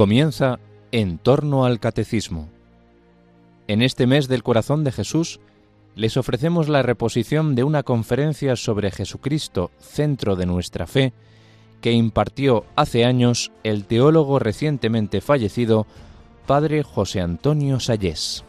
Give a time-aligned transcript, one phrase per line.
[0.00, 0.58] Comienza
[0.92, 2.48] En torno al Catecismo.
[3.68, 5.40] En este mes del corazón de Jesús,
[5.94, 11.12] les ofrecemos la reposición de una conferencia sobre Jesucristo, centro de nuestra fe,
[11.82, 15.86] que impartió hace años el teólogo recientemente fallecido,
[16.46, 18.42] Padre José Antonio Sayés.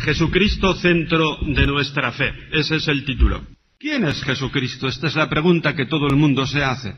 [0.00, 2.32] Jesucristo, centro de nuestra fe.
[2.52, 3.46] Ese es el título.
[3.78, 4.88] ¿Quién es Jesucristo?
[4.88, 6.96] Esta es la pregunta que todo el mundo se hace.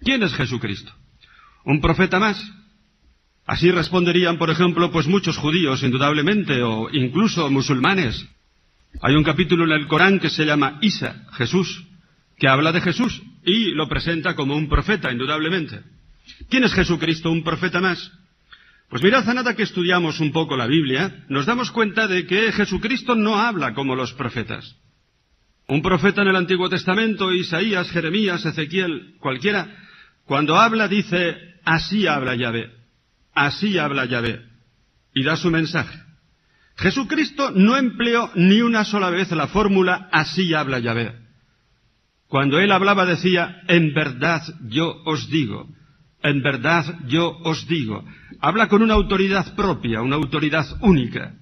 [0.00, 0.92] ¿Quién es Jesucristo?
[1.64, 2.42] ¿Un profeta más?
[3.46, 8.26] Así responderían, por ejemplo, pues muchos judíos, indudablemente, o incluso musulmanes.
[9.02, 11.84] Hay un capítulo en el Corán que se llama Isa, Jesús,
[12.38, 15.80] que habla de Jesús y lo presenta como un profeta, indudablemente.
[16.48, 17.30] ¿Quién es Jesucristo?
[17.30, 18.12] ¿Un profeta más?
[18.90, 22.50] Pues mirad, a nada que estudiamos un poco la Biblia, nos damos cuenta de que
[22.50, 24.76] Jesucristo no habla como los profetas.
[25.68, 29.68] Un profeta en el Antiguo Testamento, Isaías, Jeremías, Ezequiel, cualquiera,
[30.24, 32.68] cuando habla dice, así habla Yahvé,
[33.32, 34.40] así habla Yahvé,
[35.14, 35.96] y da su mensaje.
[36.74, 41.14] Jesucristo no empleó ni una sola vez la fórmula, así habla Yahvé.
[42.26, 45.68] Cuando él hablaba decía, en verdad yo os digo,
[46.24, 48.04] en verdad yo os digo.
[48.40, 51.34] Habla con una autoridad propia, una autoridad única,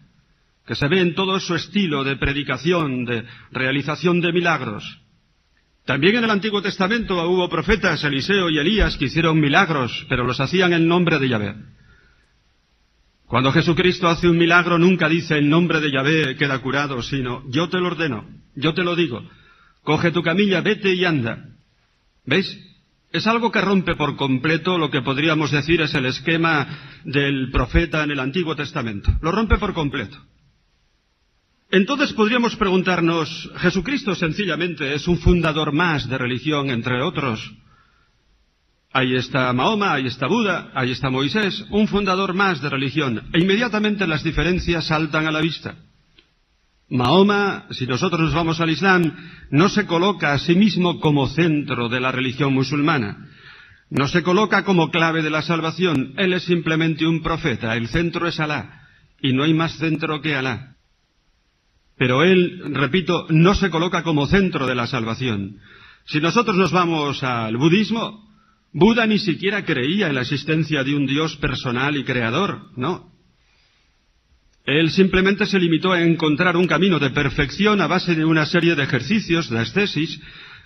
[0.67, 5.01] que se ve en todo su estilo de predicación, de realización de milagros.
[5.85, 10.41] También en el Antiguo Testamento hubo profetas, Eliseo y Elías, que hicieron milagros, pero los
[10.41, 11.55] hacían en nombre de Yahvé.
[13.27, 17.69] Cuando Jesucristo hace un milagro nunca dice en nombre de Yahvé queda curado, sino yo
[17.69, 19.23] te lo ordeno, yo te lo digo,
[19.83, 21.47] coge tu camilla, vete y anda.
[22.27, 22.68] ¿Veis?
[23.11, 28.05] Es algo que rompe por completo lo que podríamos decir es el esquema del profeta
[28.05, 29.11] en el Antiguo Testamento.
[29.23, 30.19] Lo rompe por completo.
[31.71, 37.55] Entonces podríamos preguntarnos, Jesucristo sencillamente es un fundador más de religión, entre otros.
[38.91, 43.23] Ahí está Mahoma, ahí está Buda, ahí está Moisés, un fundador más de religión.
[43.35, 45.77] E inmediatamente las diferencias saltan a la vista.
[46.91, 49.15] Mahoma, si nosotros nos vamos al Islam,
[49.51, 53.29] no se coloca a sí mismo como centro de la religión musulmana.
[53.91, 56.15] No se coloca como clave de la salvación.
[56.17, 57.77] Él es simplemente un profeta.
[57.77, 58.87] El centro es Alá.
[59.21, 60.77] Y no hay más centro que Alá.
[61.97, 65.59] Pero él, repito, no se coloca como centro de la salvación.
[66.07, 68.29] Si nosotros nos vamos al budismo,
[68.73, 73.13] Buda ni siquiera creía en la existencia de un Dios personal y creador, no.
[74.69, 78.75] Él simplemente se limitó a encontrar un camino de perfección a base de una serie
[78.75, 80.21] de ejercicios, de ascesis,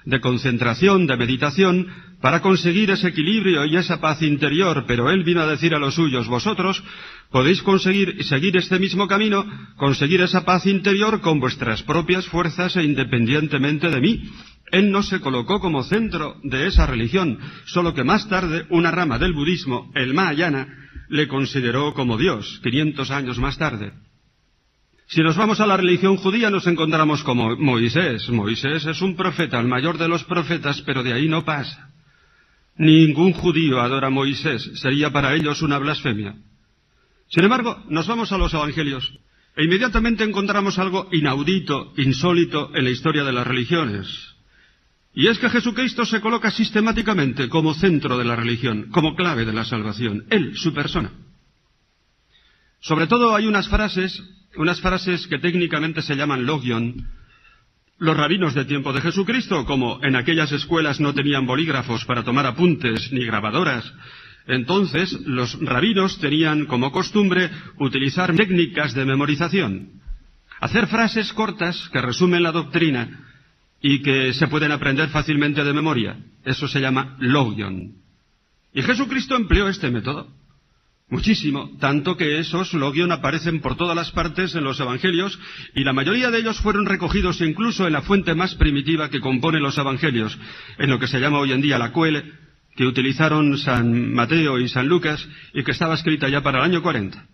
[0.04, 1.86] de concentración, de meditación,
[2.20, 5.94] para conseguir ese equilibrio y esa paz interior, pero él vino a decir a los
[5.94, 6.82] suyos, vosotros
[7.30, 9.46] podéis conseguir seguir este mismo camino,
[9.76, 14.24] conseguir esa paz interior con vuestras propias fuerzas e independientemente de mí.
[14.72, 19.20] Él no se colocó como centro de esa religión, solo que más tarde una rama
[19.20, 20.66] del budismo, el Mahayana,
[21.12, 23.92] le consideró como Dios, 500 años más tarde.
[25.08, 28.30] Si nos vamos a la religión judía nos encontramos como Moisés.
[28.30, 31.90] Moisés es un profeta, el mayor de los profetas, pero de ahí no pasa.
[32.78, 36.34] Ningún judío adora a Moisés, sería para ellos una blasfemia.
[37.28, 39.12] Sin embargo, nos vamos a los evangelios
[39.54, 44.31] e inmediatamente encontramos algo inaudito, insólito en la historia de las religiones.
[45.14, 49.52] Y es que Jesucristo se coloca sistemáticamente como centro de la religión, como clave de
[49.52, 51.10] la salvación, Él, su persona.
[52.80, 54.22] Sobre todo hay unas frases,
[54.56, 57.06] unas frases que técnicamente se llaman logion.
[57.98, 62.46] Los rabinos de tiempo de Jesucristo, como en aquellas escuelas no tenían bolígrafos para tomar
[62.46, 63.92] apuntes ni grabadoras,
[64.46, 70.00] entonces los rabinos tenían como costumbre utilizar técnicas de memorización.
[70.58, 73.31] Hacer frases cortas que resumen la doctrina
[73.82, 76.16] y que se pueden aprender fácilmente de memoria.
[76.44, 77.96] Eso se llama logion.
[78.72, 80.28] Y Jesucristo empleó este método.
[81.10, 85.38] Muchísimo, tanto que esos logion aparecen por todas las partes en los evangelios
[85.74, 89.60] y la mayoría de ellos fueron recogidos incluso en la fuente más primitiva que compone
[89.60, 90.38] los evangelios,
[90.78, 92.24] en lo que se llama hoy en día la cuele,
[92.76, 96.82] que utilizaron San Mateo y San Lucas y que estaba escrita ya para el año
[96.82, 97.26] 40.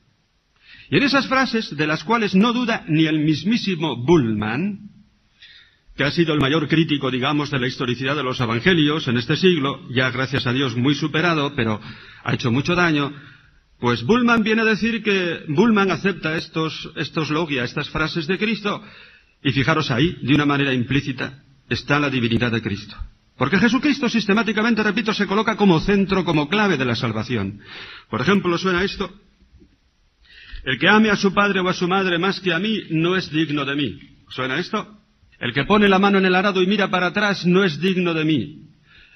[0.90, 4.97] Y en esas frases, de las cuales no duda ni el mismísimo Bullman,
[5.98, 9.36] que ha sido el mayor crítico, digamos, de la historicidad de los evangelios en este
[9.36, 11.80] siglo, ya gracias a Dios muy superado, pero
[12.22, 13.12] ha hecho mucho daño,
[13.80, 18.80] pues Bullman viene a decir que Bullman acepta estos, estos logia, estas frases de Cristo,
[19.42, 22.96] y fijaros ahí, de una manera implícita, está la divinidad de Cristo.
[23.36, 27.60] Porque Jesucristo sistemáticamente, repito, se coloca como centro, como clave de la salvación.
[28.08, 29.12] Por ejemplo, suena esto.
[30.64, 33.16] El que ame a su padre o a su madre más que a mí no
[33.16, 33.98] es digno de mí.
[34.28, 34.97] ¿Suena esto?
[35.38, 38.14] El que pone la mano en el arado y mira para atrás no es digno
[38.14, 38.68] de mí.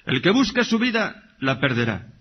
[0.05, 2.13] El que busca su vida la perderá.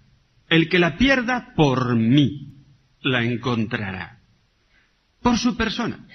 [0.49, 2.53] El que la pierda por mí
[3.01, 4.19] la encontrará.
[5.23, 6.07] Por su persona.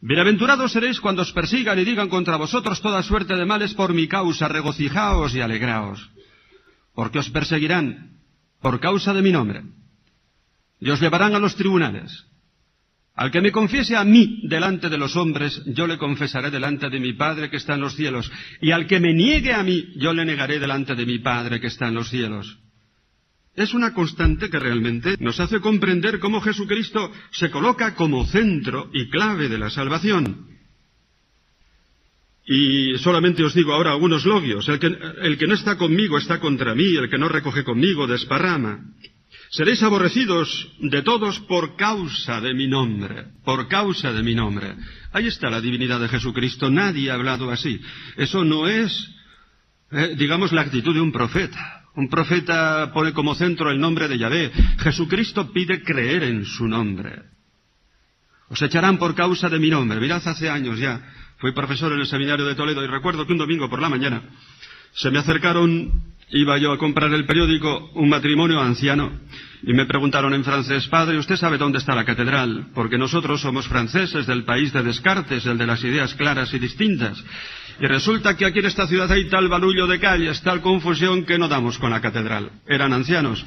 [0.00, 4.06] Bienaventurados seréis cuando os persigan y digan contra vosotros toda suerte de males por mi
[4.06, 6.08] causa, regocijaos y alegraos,
[6.94, 8.20] porque os perseguirán
[8.60, 9.64] por causa de mi nombre,
[10.78, 12.26] y os llevarán a los tribunales.
[13.18, 17.00] Al que me confiese a mí delante de los hombres, yo le confesaré delante de
[17.00, 18.30] mi Padre que está en los cielos,
[18.60, 21.66] y al que me niegue a mí, yo le negaré delante de mi Padre que
[21.66, 22.60] está en los cielos.
[23.56, 29.10] Es una constante que realmente nos hace comprender cómo Jesucristo se coloca como centro y
[29.10, 30.46] clave de la salvación.
[32.46, 34.68] Y solamente os digo ahora algunos logios.
[34.68, 38.06] El que, el que no está conmigo está contra mí, el que no recoge conmigo
[38.06, 38.78] desparrama.
[39.50, 44.74] Seréis aborrecidos de todos por causa de mi nombre, por causa de mi nombre.
[45.12, 46.70] Ahí está la divinidad de Jesucristo.
[46.70, 47.80] Nadie ha hablado así.
[48.16, 48.92] Eso no es,
[49.90, 51.84] eh, digamos, la actitud de un profeta.
[51.96, 54.52] Un profeta pone como centro el nombre de Yahvé.
[54.80, 57.22] Jesucristo pide creer en su nombre.
[58.50, 59.98] Os echarán por causa de mi nombre.
[59.98, 61.00] Mirad, hace años ya
[61.38, 64.22] fui profesor en el seminario de Toledo y recuerdo que un domingo por la mañana
[64.92, 65.92] se me acercaron,
[66.30, 69.12] iba yo a comprar el periódico, un matrimonio anciano,
[69.62, 72.68] y me preguntaron en francés, padre, ¿usted sabe dónde está la catedral?
[72.74, 77.22] Porque nosotros somos franceses del país de Descartes, el de las ideas claras y distintas.
[77.80, 81.38] Y resulta que aquí en esta ciudad hay tal barullo de calles, tal confusión que
[81.38, 82.50] no damos con la catedral.
[82.66, 83.44] Eran ancianos.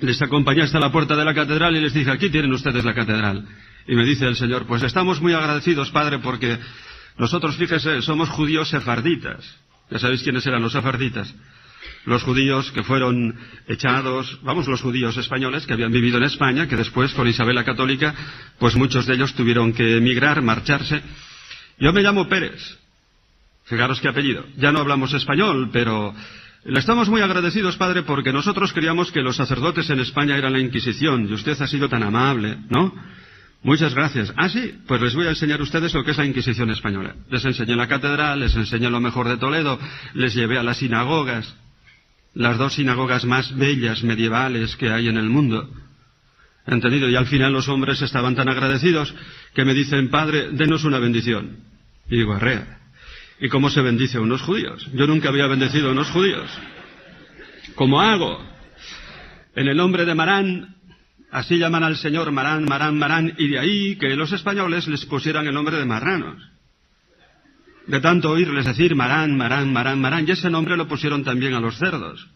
[0.00, 2.94] Les acompañé hasta la puerta de la catedral y les dije, aquí tienen ustedes la
[2.94, 3.46] catedral.
[3.86, 6.58] Y me dice el Señor, pues estamos muy agradecidos, Padre, porque
[7.18, 9.44] nosotros, fíjese, somos judíos sefarditas.
[9.90, 11.32] Ya sabéis quiénes eran los sefarditas.
[12.06, 13.34] Los judíos que fueron
[13.66, 17.64] echados, vamos, los judíos españoles que habían vivido en España, que después con Isabel la
[17.64, 18.14] Católica,
[18.58, 21.02] pues muchos de ellos tuvieron que emigrar, marcharse.
[21.78, 22.78] Yo me llamo Pérez,
[23.64, 24.44] Fijaros qué apellido.
[24.56, 26.14] Ya no hablamos español, pero
[26.64, 30.60] le estamos muy agradecidos, padre, porque nosotros creíamos que los sacerdotes en España eran la
[30.60, 32.94] Inquisición, y usted ha sido tan amable, ¿no?
[33.62, 34.32] Muchas gracias.
[34.36, 37.14] Ah, sí, pues les voy a enseñar a ustedes lo que es la Inquisición española.
[37.30, 39.78] Les enseñé la catedral, les enseñé lo mejor de Toledo,
[40.12, 41.56] les llevé a las sinagogas,
[42.34, 45.70] las dos sinagogas más bellas medievales que hay en el mundo.
[46.66, 47.08] ¿Entendido?
[47.08, 49.14] Y al final los hombres estaban tan agradecidos
[49.54, 51.58] que me dicen, padre, denos una bendición.
[52.08, 52.80] Y digo, arrea.
[53.40, 54.88] ¿Y cómo se bendice a unos judíos?
[54.94, 56.50] Yo nunca había bendecido a unos judíos.
[57.74, 58.42] ¿Cómo hago?
[59.54, 60.76] En el nombre de Marán,
[61.30, 65.46] así llaman al Señor Marán, Marán, Marán, y de ahí que los españoles les pusieran
[65.46, 66.53] el nombre de marranos.
[67.86, 71.60] De tanto oírles decir Marán, Marán, Marán, Marán, y ese nombre lo pusieron también a
[71.60, 72.28] los cerdos.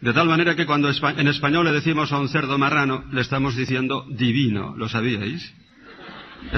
[0.00, 3.54] De tal manera que cuando en español le decimos a un cerdo marrano, le estamos
[3.54, 5.54] diciendo divino, ¿lo sabíais?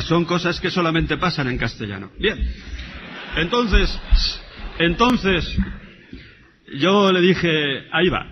[0.01, 2.13] Son cosas que solamente pasan en castellano.
[2.19, 2.39] Bien.
[3.37, 4.01] Entonces,
[4.79, 5.59] entonces,
[6.75, 8.27] yo le dije, ahí va,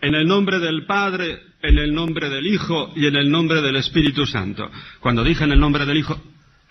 [0.00, 3.76] en el nombre del Padre, en el nombre del Hijo y en el nombre del
[3.76, 4.70] Espíritu Santo.
[4.98, 6.20] Cuando dije en el nombre del Hijo,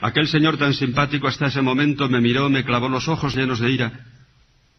[0.01, 3.71] aquel señor tan simpático hasta ese momento me miró, me clavó los ojos llenos de
[3.71, 4.06] ira.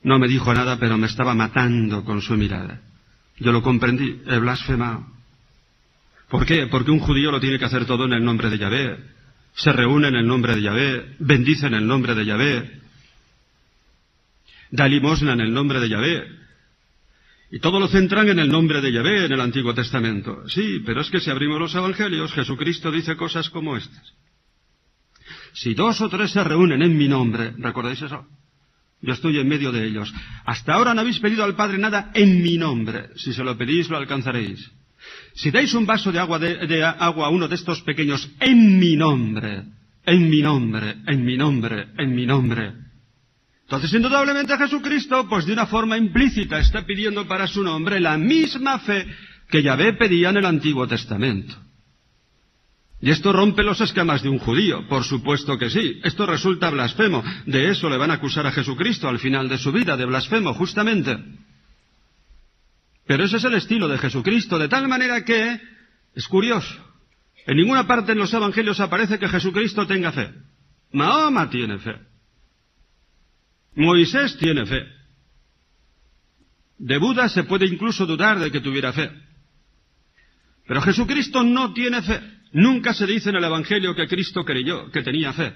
[0.03, 2.81] No me dijo nada, pero me estaba matando con su mirada.
[3.39, 5.07] Yo lo comprendí, he blasfemado.
[6.29, 6.67] ¿Por qué?
[6.67, 9.13] Porque un judío lo tiene que hacer todo en el nombre de Yahvé
[9.55, 12.81] se reúne en el nombre de Yahvé, bendice en el nombre de Yahvé,
[14.71, 16.43] da limosna en el nombre de Yahvé.
[17.51, 20.49] Y todo lo centran en el nombre de Yahvé en el Antiguo Testamento.
[20.49, 24.15] Sí, pero es que si abrimos los Evangelios, Jesucristo dice cosas como estas.
[25.53, 28.27] Si dos o tres se reúnen en mi nombre, ¿recordáis eso?
[29.01, 30.13] Yo estoy en medio de ellos.
[30.45, 33.11] Hasta ahora no habéis pedido al Padre nada en mi nombre.
[33.17, 34.71] Si se lo pedís, lo alcanzaréis.
[35.35, 38.97] Si dais un vaso de agua, de, agua a uno de estos pequeños en mi
[38.97, 39.65] nombre,
[40.07, 42.73] en mi nombre, en mi nombre, en mi nombre,
[43.73, 48.79] entonces, indudablemente Jesucristo, pues de una forma implícita, está pidiendo para su nombre la misma
[48.81, 49.07] fe
[49.49, 51.55] que Yahvé pedía en el Antiguo Testamento.
[53.03, 56.01] Y esto rompe los esquemas de un judío, por supuesto que sí.
[56.05, 57.25] Esto resulta blasfemo.
[57.47, 60.55] De eso le van a acusar a Jesucristo al final de su vida, de blasfemo,
[60.55, 61.19] justamente.
[63.05, 65.61] Pero ese es el estilo de Jesucristo, de tal manera que
[66.15, 66.73] es curioso.
[67.45, 70.33] En ninguna parte en los evangelios aparece que Jesucristo tenga fe.
[70.93, 71.97] Mahoma tiene fe.
[73.75, 74.87] Moisés tiene fe.
[76.79, 79.11] De Buda se puede incluso dudar de que tuviera fe.
[80.69, 82.42] Pero Jesucristo no tiene fe.
[82.53, 85.53] Nunca se dice en el Evangelio que Cristo creyó, que tenía fe.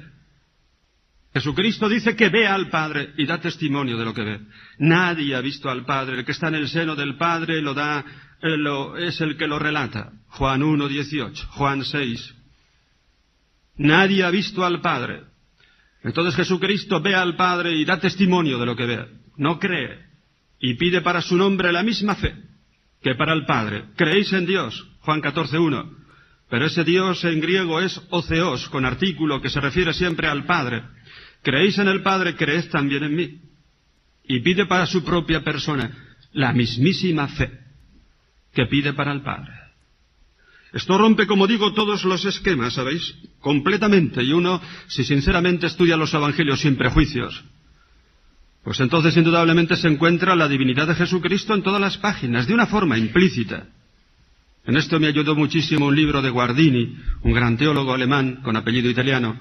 [1.34, 4.40] Jesucristo dice que ve al Padre y da testimonio de lo que ve.
[4.78, 6.18] Nadie ha visto al Padre.
[6.18, 8.02] El que está en el seno del Padre lo da,
[8.42, 10.12] eh, es el que lo relata.
[10.28, 12.34] Juan 1, 18, Juan 6.
[13.76, 15.24] Nadie ha visto al Padre.
[16.02, 19.06] Entonces Jesucristo ve al Padre y da testimonio de lo que ve.
[19.36, 20.06] No cree.
[20.58, 22.34] Y pide para su nombre la misma fe
[23.02, 23.84] que para el Padre.
[23.94, 26.05] Creéis en Dios, Juan 14.1.
[26.48, 30.82] Pero ese Dios en griego es oceos, con artículo que se refiere siempre al Padre.
[31.42, 33.40] Creéis en el Padre, creed también en mí.
[34.24, 35.90] Y pide para su propia persona
[36.32, 37.50] la mismísima fe
[38.52, 39.52] que pide para el Padre.
[40.72, 43.14] Esto rompe, como digo, todos los esquemas, ¿sabéis?
[43.40, 44.22] Completamente.
[44.22, 47.44] Y uno, si sinceramente estudia los Evangelios sin prejuicios,
[48.62, 52.66] pues entonces indudablemente se encuentra la divinidad de Jesucristo en todas las páginas, de una
[52.66, 53.68] forma implícita.
[54.66, 58.90] En esto me ayudó muchísimo un libro de Guardini, un gran teólogo alemán con apellido
[58.90, 59.38] italiano,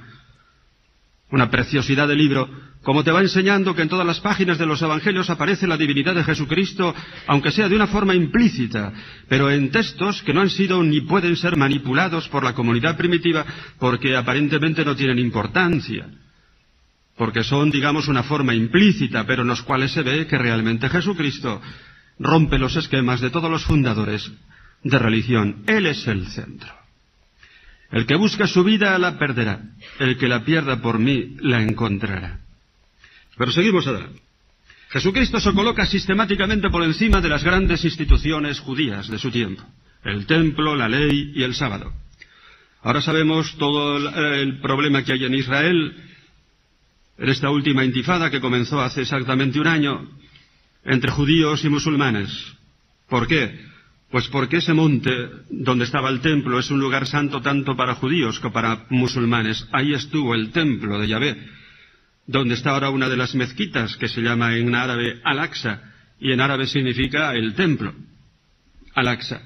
[1.32, 2.48] una preciosidad de libro,
[2.84, 6.14] como te va enseñando que en todas las páginas de los Evangelios aparece la divinidad
[6.14, 6.94] de Jesucristo,
[7.26, 8.94] aunque sea de una forma implícita,
[9.28, 13.44] pero en textos que no han sido ni pueden ser manipulados por la comunidad primitiva
[13.80, 16.08] porque aparentemente no tienen importancia,
[17.18, 21.60] porque son, digamos, una forma implícita, pero en los cuales se ve que realmente Jesucristo
[22.20, 24.32] rompe los esquemas de todos los fundadores
[24.86, 25.64] de religión.
[25.68, 26.72] Él es el centro.
[27.92, 29.62] El que busca su vida la perderá.
[30.00, 32.40] El que la pierda por mí la encontrará.
[33.38, 34.22] Pero seguimos adelante.
[34.90, 39.64] Jesucristo se coloca sistemáticamente por encima de las grandes instituciones judías de su tiempo.
[40.04, 41.92] El templo, la ley y el sábado.
[42.84, 45.96] Ahora sabemos todo el, problema que hay en Israel
[47.18, 50.08] en esta última intifada que comenzó hace exactamente un año
[50.84, 52.30] entre judíos y musulmanes.
[53.10, 53.65] ¿Por qué?
[54.12, 55.12] Pues porque ese monte
[55.50, 59.68] donde estaba el templo es un lugar santo tanto para judíos como para musulmanes.
[59.72, 61.38] Ahí estuvo el templo de Yahvé,
[62.28, 65.82] donde está ahora una de las mezquitas que se llama en árabe Al-Aqsa,
[66.20, 67.94] y en árabe significa el templo,
[68.94, 69.42] Al-Aqsa.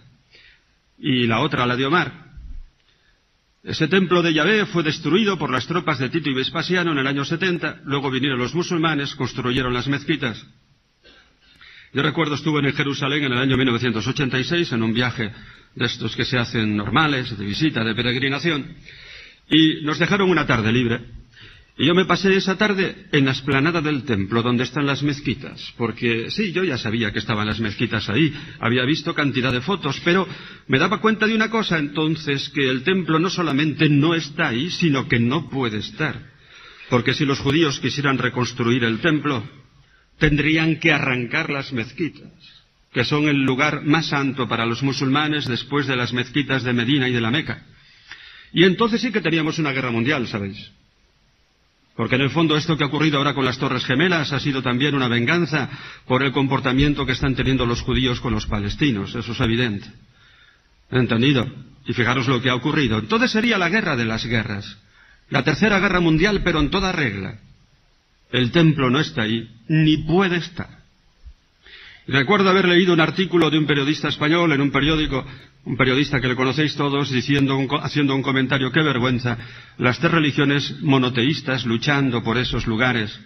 [0.97, 2.29] Y la otra, la de Omar.
[3.63, 7.07] Ese templo de Yahvé fue destruido por las tropas de Tito y Vespasiano en el
[7.07, 10.45] año 70, luego vinieron los musulmanes, construyeron las mezquitas.
[11.91, 15.31] Yo recuerdo estuve en Jerusalén en el año 1986 en un viaje
[15.73, 18.75] de estos que se hacen normales, de visita, de peregrinación,
[19.49, 21.01] y nos dejaron una tarde libre.
[21.79, 25.73] Y yo me pasé esa tarde en la esplanada del templo, donde están las mezquitas,
[25.77, 29.99] porque sí, yo ya sabía que estaban las mezquitas ahí, había visto cantidad de fotos,
[30.05, 30.27] pero
[30.67, 34.69] me daba cuenta de una cosa entonces, que el templo no solamente no está ahí,
[34.69, 36.21] sino que no puede estar.
[36.89, 39.43] Porque si los judíos quisieran reconstruir el templo,
[40.19, 42.31] tendrían que arrancar las mezquitas,
[42.93, 47.07] que son el lugar más santo para los musulmanes después de las mezquitas de Medina
[47.07, 47.63] y de la Meca.
[48.53, 50.71] Y entonces sí que teníamos una guerra mundial, ¿sabéis?
[51.95, 54.61] Porque en el fondo esto que ha ocurrido ahora con las Torres Gemelas ha sido
[54.61, 55.69] también una venganza
[56.07, 59.87] por el comportamiento que están teniendo los judíos con los palestinos, eso es evidente.
[60.91, 61.45] ¿Entendido?
[61.85, 62.99] Y fijaros lo que ha ocurrido.
[62.99, 64.77] Entonces sería la guerra de las guerras.
[65.29, 67.39] La tercera guerra mundial, pero en toda regla.
[68.31, 70.79] El templo no está ahí, ni puede estar.
[72.07, 75.25] Recuerdo haber leído un artículo de un periodista español en un periódico,
[75.65, 79.37] un periodista que le conocéis todos, diciendo haciendo un comentario, qué vergüenza,
[79.77, 83.19] las tres religiones monoteístas luchando por esos lugares.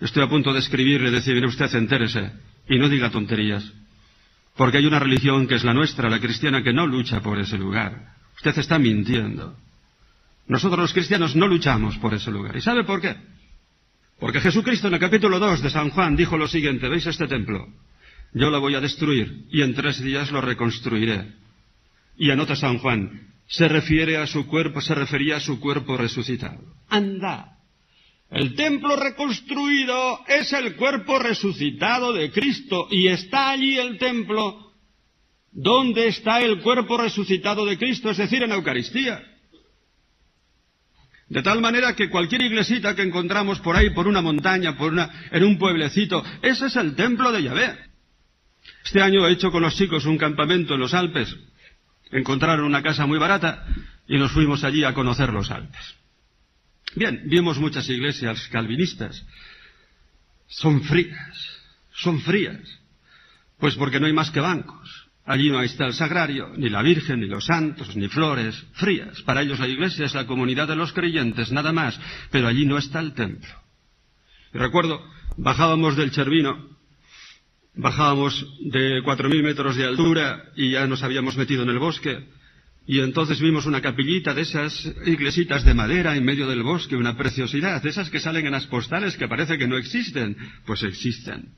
[0.00, 2.30] Estoy a punto de escribirle, decir, mire usted, entérese,
[2.68, 3.72] y no diga tonterías.
[4.56, 7.56] Porque hay una religión que es la nuestra, la cristiana, que no lucha por ese
[7.56, 8.14] lugar.
[8.36, 9.56] Usted está mintiendo.
[10.46, 12.56] Nosotros los cristianos no luchamos por ese lugar.
[12.56, 13.16] ¿Y sabe por qué?
[14.18, 17.68] Porque Jesucristo en el capítulo 2 de San Juan dijo lo siguiente, ¿veis este templo?
[18.32, 21.34] Yo lo voy a destruir y en tres días lo reconstruiré.
[22.16, 26.60] Y anota San Juan, se refiere a su cuerpo, se refería a su cuerpo resucitado.
[26.88, 27.58] Anda.
[28.30, 34.72] El templo reconstruido es el cuerpo resucitado de Cristo y está allí el templo.
[35.50, 38.10] ¿Dónde está el cuerpo resucitado de Cristo?
[38.10, 39.22] Es decir, en la Eucaristía.
[41.28, 45.28] De tal manera que cualquier iglesita que encontramos por ahí, por una montaña, por una,
[45.30, 47.78] en un pueblecito, ese es el templo de Yahvé.
[48.84, 51.36] Este año he hecho con los chicos un campamento en los Alpes.
[52.10, 53.66] Encontraron una casa muy barata
[54.06, 55.96] y nos fuimos allí a conocer los Alpes.
[56.94, 59.26] Bien, vimos muchas iglesias calvinistas.
[60.46, 61.60] Son frías,
[61.92, 62.60] son frías.
[63.58, 65.07] Pues porque no hay más que bancos.
[65.28, 69.20] Allí no está el sagrario, ni la Virgen, ni los santos, ni flores, frías.
[69.24, 72.00] Para ellos la iglesia es la comunidad de los creyentes, nada más.
[72.30, 73.50] Pero allí no está el templo.
[74.54, 75.04] Y recuerdo,
[75.36, 76.70] bajábamos del Chervino,
[77.74, 78.42] bajábamos
[78.72, 82.26] de cuatro mil metros de altura y ya nos habíamos metido en el bosque.
[82.86, 87.18] Y entonces vimos una capillita de esas iglesitas de madera en medio del bosque, una
[87.18, 90.38] preciosidad, de esas que salen en las postales que parece que no existen.
[90.64, 91.50] Pues existen.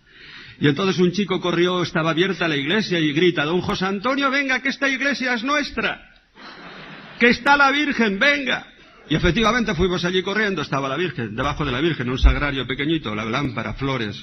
[0.61, 4.61] Y entonces un chico corrió, estaba abierta la iglesia y grita, don José Antonio, venga,
[4.61, 6.07] que esta iglesia es nuestra.
[7.19, 8.67] Que está la Virgen, venga.
[9.09, 13.15] Y efectivamente fuimos allí corriendo, estaba la Virgen, debajo de la Virgen, un sagrario pequeñito,
[13.15, 14.23] la lámpara, flores,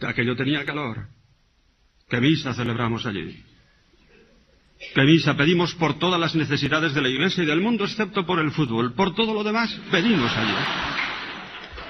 [0.00, 1.06] aquello tenía calor.
[2.08, 3.44] ¿Qué misa celebramos allí?
[4.94, 8.38] ¿Qué misa pedimos por todas las necesidades de la Iglesia y del mundo, excepto por
[8.38, 8.94] el fútbol?
[8.94, 10.93] Por todo lo demás, pedimos allí.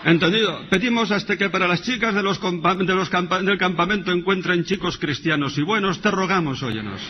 [0.04, 0.68] ¿Entendido?
[0.68, 5.56] Pedimos hasta que para las chicas de los de los del campamento encuentren chicos cristianos
[5.56, 7.00] y buenos, te rogamos, óyenos.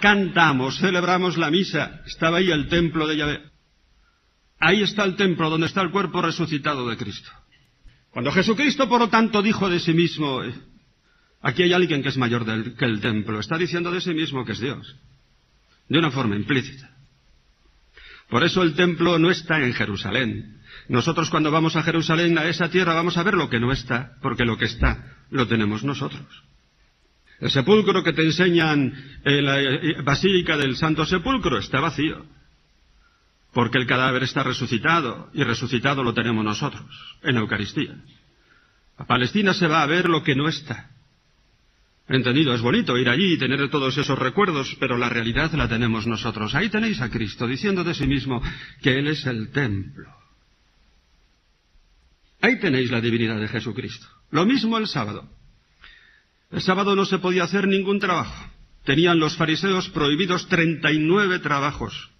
[0.00, 2.02] Cantamos, celebramos la misa.
[2.06, 3.40] Estaba ahí el templo de Yahvé.
[4.58, 7.30] Ahí está el templo donde está el cuerpo resucitado de Cristo.
[8.10, 10.52] Cuando Jesucristo, por lo tanto, dijo de sí mismo, eh,
[11.40, 12.44] aquí hay alguien que es mayor
[12.76, 14.96] que el templo, está diciendo de sí mismo que es Dios,
[15.88, 16.90] de una forma implícita.
[18.28, 20.59] Por eso el templo no está en Jerusalén.
[20.90, 24.16] Nosotros cuando vamos a Jerusalén, a esa tierra, vamos a ver lo que no está,
[24.20, 26.26] porque lo que está lo tenemos nosotros.
[27.38, 28.92] El sepulcro que te enseñan
[29.24, 32.26] en la eh, Basílica del Santo Sepulcro está vacío.
[33.52, 36.90] Porque el cadáver está resucitado y resucitado lo tenemos nosotros
[37.22, 37.94] en Eucaristía.
[38.98, 40.90] A Palestina se va a ver lo que no está.
[42.08, 46.08] Entendido, es bonito ir allí y tener todos esos recuerdos, pero la realidad la tenemos
[46.08, 46.56] nosotros.
[46.56, 48.42] Ahí tenéis a Cristo diciendo de sí mismo
[48.82, 50.19] que Él es el templo.
[52.40, 54.06] Ahí tenéis la divinidad de Jesucristo.
[54.30, 55.28] Lo mismo el sábado.
[56.50, 58.50] El sábado no se podía hacer ningún trabajo.
[58.84, 62.10] Tenían los fariseos prohibidos 39 trabajos.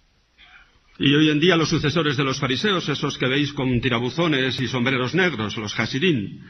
[0.99, 4.67] Y hoy en día los sucesores de los fariseos, esos que veis con tirabuzones y
[4.67, 6.45] sombreros negros, los hasidín,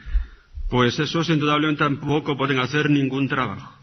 [0.68, 3.78] pues esos indudablemente tampoco pueden hacer ningún trabajo.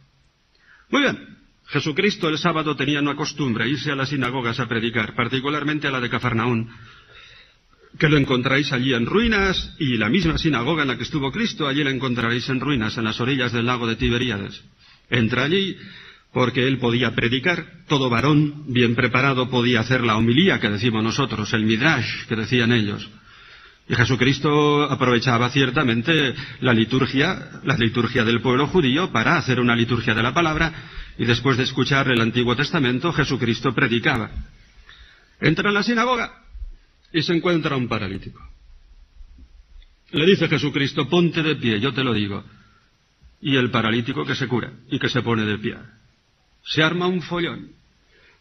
[0.89, 5.87] Muy bien, Jesucristo el sábado tenía una costumbre, irse a las sinagogas a predicar, particularmente
[5.87, 6.69] a la de Cafarnaún,
[7.97, 11.67] que lo encontráis allí en ruinas, y la misma sinagoga en la que estuvo Cristo,
[11.67, 14.61] allí la encontraréis en ruinas, en las orillas del lago de Tiberíades.
[15.09, 15.75] Entra allí
[16.31, 21.51] porque él podía predicar, todo varón bien preparado podía hacer la homilía que decimos nosotros,
[21.53, 23.09] el midrash que decían ellos.
[23.87, 30.13] Y Jesucristo aprovechaba ciertamente la liturgia, la liturgia del pueblo judío para hacer una liturgia
[30.13, 30.71] de la palabra
[31.17, 34.29] y después de escuchar el Antiguo Testamento Jesucristo predicaba.
[35.41, 36.48] Entra en la sinagoga
[37.11, 38.39] y se encuentra un paralítico.
[40.11, 42.43] Le dice Jesucristo, ponte de pie, yo te lo digo.
[43.41, 45.77] Y el paralítico que se cura y que se pone de pie
[46.63, 47.71] se arma un follón.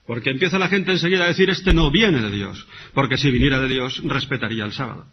[0.06, 3.60] Porque empieza la gente enseguida a decir, este no viene de Dios, porque si viniera
[3.60, 5.06] de Dios respetaría el sábado.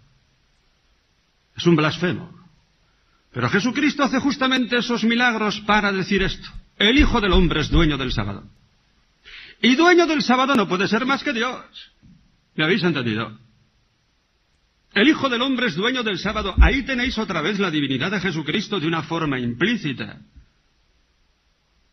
[1.55, 2.31] Es un blasfemo.
[3.33, 6.47] Pero Jesucristo hace justamente esos milagros para decir esto.
[6.77, 8.43] El Hijo del Hombre es dueño del sábado.
[9.61, 11.91] Y dueño del sábado no puede ser más que Dios.
[12.55, 13.37] ¿Me habéis entendido?
[14.95, 16.55] El Hijo del Hombre es dueño del sábado.
[16.57, 20.21] Ahí tenéis otra vez la divinidad de Jesucristo de una forma implícita.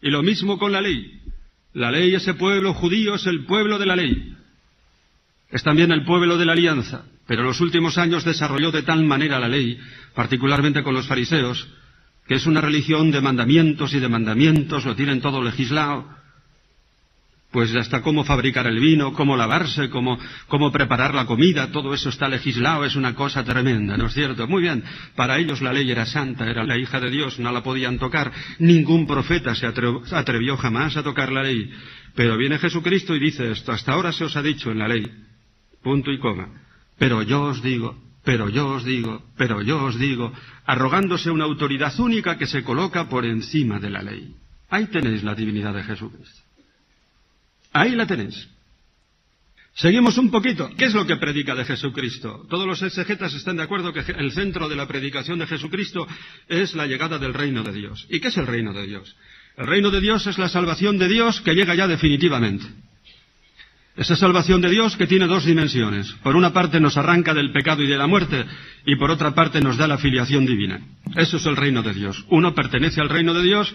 [0.00, 1.20] Y lo mismo con la ley.
[1.74, 4.36] La ley, ese pueblo judío es el pueblo de la ley.
[5.50, 7.04] Es también el pueblo de la alianza.
[7.26, 9.80] Pero en los últimos años desarrolló de tal manera la ley,
[10.14, 11.66] particularmente con los fariseos,
[12.28, 16.08] que es una religión de mandamientos y de mandamientos, lo tienen todo legislado,
[17.52, 22.08] pues hasta cómo fabricar el vino, cómo lavarse, cómo, cómo, preparar la comida, todo eso
[22.08, 24.48] está legislado, es una cosa tremenda, ¿no es cierto?
[24.48, 24.82] Muy bien,
[25.14, 28.32] para ellos la ley era santa, era la hija de Dios, no la podían tocar,
[28.58, 31.70] ningún profeta se atrevió jamás a tocar la ley.
[32.14, 35.06] Pero viene Jesucristo y dice esto, hasta ahora se os ha dicho en la ley,
[35.82, 36.48] punto y coma,
[36.98, 40.32] pero yo os digo, pero yo os digo, pero yo os digo,
[40.64, 44.34] arrogándose una autoridad única que se coloca por encima de la ley.
[44.70, 46.41] Ahí tenéis la divinidad de Jesucristo.
[47.72, 48.48] Ahí la tenéis.
[49.74, 50.70] Seguimos un poquito.
[50.76, 52.46] ¿Qué es lo que predica de Jesucristo?
[52.50, 56.06] Todos los exegetas están de acuerdo que el centro de la predicación de Jesucristo
[56.48, 58.06] es la llegada del reino de Dios.
[58.10, 59.16] ¿Y qué es el reino de Dios?
[59.56, 62.66] El reino de Dios es la salvación de Dios que llega ya definitivamente.
[63.96, 66.12] Esa salvación de Dios que tiene dos dimensiones.
[66.22, 68.44] Por una parte nos arranca del pecado y de la muerte
[68.86, 70.80] y por otra parte nos da la filiación divina.
[71.16, 72.24] Eso es el reino de Dios.
[72.28, 73.74] Uno pertenece al reino de Dios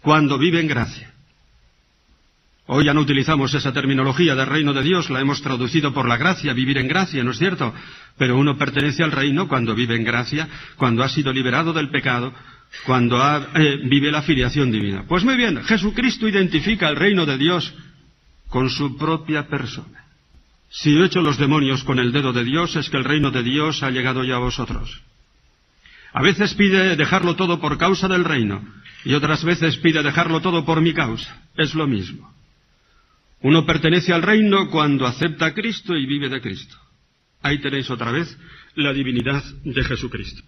[0.00, 1.09] cuando vive en gracia.
[2.72, 6.16] Hoy ya no utilizamos esa terminología del reino de Dios, la hemos traducido por la
[6.16, 7.74] gracia, vivir en gracia, ¿no es cierto?
[8.16, 12.32] Pero uno pertenece al reino cuando vive en gracia, cuando ha sido liberado del pecado,
[12.86, 13.18] cuando
[13.56, 15.04] eh, vive la filiación divina.
[15.08, 17.74] Pues muy bien, Jesucristo identifica el reino de Dios
[18.48, 20.04] con su propia persona.
[20.68, 23.42] Si he hecho los demonios con el dedo de Dios, es que el reino de
[23.42, 25.02] Dios ha llegado ya a vosotros.
[26.12, 28.62] A veces pide dejarlo todo por causa del reino,
[29.04, 31.36] y otras veces pide dejarlo todo por mi causa.
[31.56, 32.30] Es lo mismo.
[33.42, 36.76] Uno pertenece al reino cuando acepta a Cristo y vive de Cristo.
[37.42, 38.36] Ahí tenéis otra vez
[38.74, 40.42] la divinidad de Jesucristo.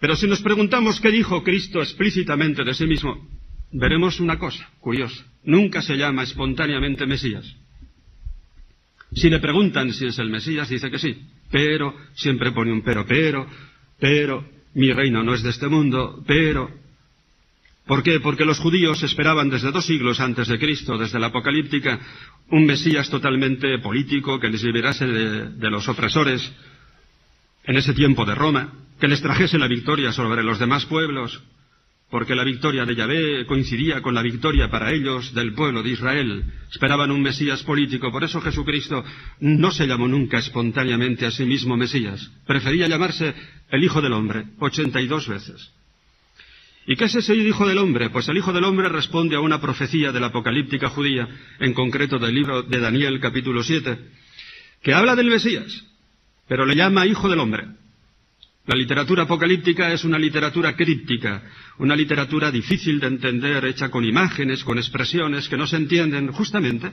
[0.00, 3.28] Pero si nos preguntamos qué dijo Cristo explícitamente de sí mismo,
[3.72, 5.24] veremos una cosa curiosa.
[5.44, 7.54] Nunca se llama espontáneamente Mesías.
[9.12, 11.16] Si le preguntan si es el Mesías, dice que sí.
[11.50, 13.46] Pero, siempre pone un pero, pero,
[13.98, 16.85] pero, mi reino no es de este mundo, pero.
[17.86, 18.18] ¿Por qué?
[18.20, 22.00] Porque los judíos esperaban desde dos siglos antes de Cristo, desde la Apocalíptica,
[22.50, 26.52] un Mesías totalmente político que les liberase de, de los opresores
[27.64, 31.42] en ese tiempo de Roma, que les trajese la victoria sobre los demás pueblos,
[32.10, 36.44] porque la victoria de Yahvé coincidía con la victoria para ellos del pueblo de Israel.
[36.70, 39.04] Esperaban un Mesías político, por eso Jesucristo
[39.40, 42.30] no se llamó nunca espontáneamente a sí mismo Mesías.
[42.46, 43.34] Prefería llamarse
[43.70, 45.72] el Hijo del Hombre, ochenta y dos veces.
[46.86, 48.10] ¿Y qué es ese Hijo del Hombre?
[48.10, 52.18] Pues el Hijo del Hombre responde a una profecía de la apocalíptica judía, en concreto
[52.18, 53.98] del libro de Daniel capítulo 7,
[54.82, 55.84] que habla del Mesías,
[56.46, 57.66] pero le llama Hijo del Hombre.
[58.66, 61.42] La literatura apocalíptica es una literatura críptica,
[61.78, 66.92] una literatura difícil de entender, hecha con imágenes, con expresiones que no se entienden, justamente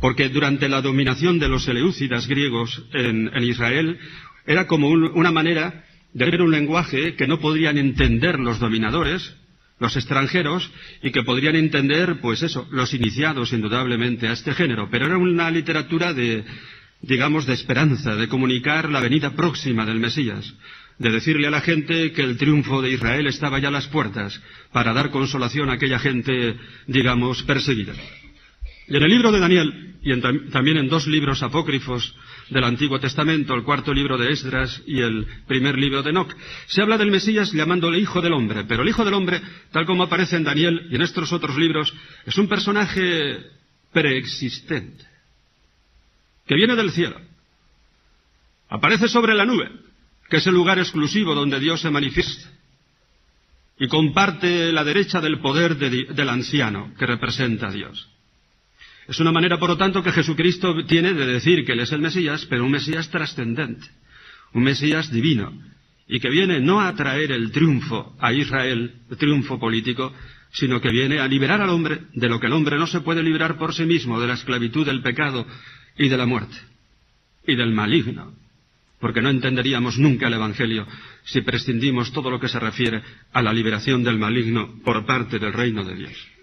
[0.00, 3.98] porque durante la dominación de los eleúcidas griegos en, Israel
[4.46, 5.84] era como un, una manera
[6.14, 9.34] de ver un lenguaje que no podrían entender los dominadores,
[9.78, 10.70] los extranjeros,
[11.02, 14.88] y que podrían entender, pues eso, los iniciados indudablemente a este género.
[14.90, 16.44] Pero era una literatura de,
[17.02, 20.54] digamos, de esperanza, de comunicar la venida próxima del Mesías
[20.98, 24.40] de decirle a la gente que el triunfo de Israel estaba ya a las puertas
[24.72, 27.94] para dar consolación a aquella gente, digamos, perseguida.
[28.86, 32.14] Y en el libro de Daniel, y en, también en dos libros apócrifos
[32.50, 36.34] del Antiguo Testamento, el cuarto libro de Esdras y el primer libro de Enoch,
[36.66, 39.40] se habla del Mesías llamándole Hijo del Hombre, pero el Hijo del Hombre,
[39.72, 41.92] tal como aparece en Daniel y en estos otros libros,
[42.26, 43.38] es un personaje
[43.92, 45.04] preexistente,
[46.46, 47.20] que viene del cielo,
[48.68, 49.70] aparece sobre la nube,
[50.28, 52.50] que es el lugar exclusivo donde Dios se manifiesta,
[53.78, 58.13] y comparte la derecha del poder de, del anciano que representa a Dios.
[59.08, 62.00] Es una manera, por lo tanto, que Jesucristo tiene de decir que Él es el
[62.00, 63.86] Mesías, pero un Mesías trascendente,
[64.54, 65.52] un Mesías divino,
[66.08, 70.12] y que viene no a traer el triunfo a Israel, el triunfo político,
[70.52, 73.22] sino que viene a liberar al hombre de lo que el hombre no se puede
[73.22, 75.46] liberar por sí mismo, de la esclavitud, del pecado
[75.98, 76.56] y de la muerte,
[77.46, 78.34] y del maligno,
[79.00, 80.86] porque no entenderíamos nunca el Evangelio
[81.24, 85.52] si prescindimos todo lo que se refiere a la liberación del maligno por parte del
[85.52, 86.33] reino de Dios.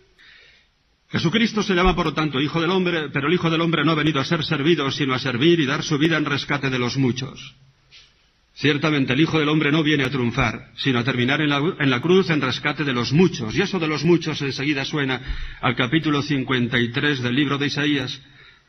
[1.11, 3.91] Jesucristo se llama, por lo tanto, Hijo del Hombre, pero el Hijo del Hombre no
[3.91, 6.79] ha venido a ser servido, sino a servir y dar su vida en rescate de
[6.79, 7.53] los muchos.
[8.53, 12.29] Ciertamente el Hijo del Hombre no viene a triunfar, sino a terminar en la, cruz
[12.29, 13.55] en rescate de los muchos.
[13.55, 15.21] Y eso de los muchos enseguida suena
[15.59, 18.21] al capítulo 53 del libro de Isaías,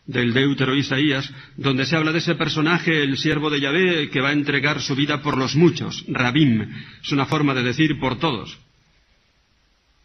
[0.07, 4.31] del Deutero Isaías, donde se habla de ese personaje, el siervo de Yahvé, que va
[4.31, 6.05] a entregar su vida por los muchos.
[6.09, 6.63] Rabim,
[7.03, 8.59] es una forma de decir por todos.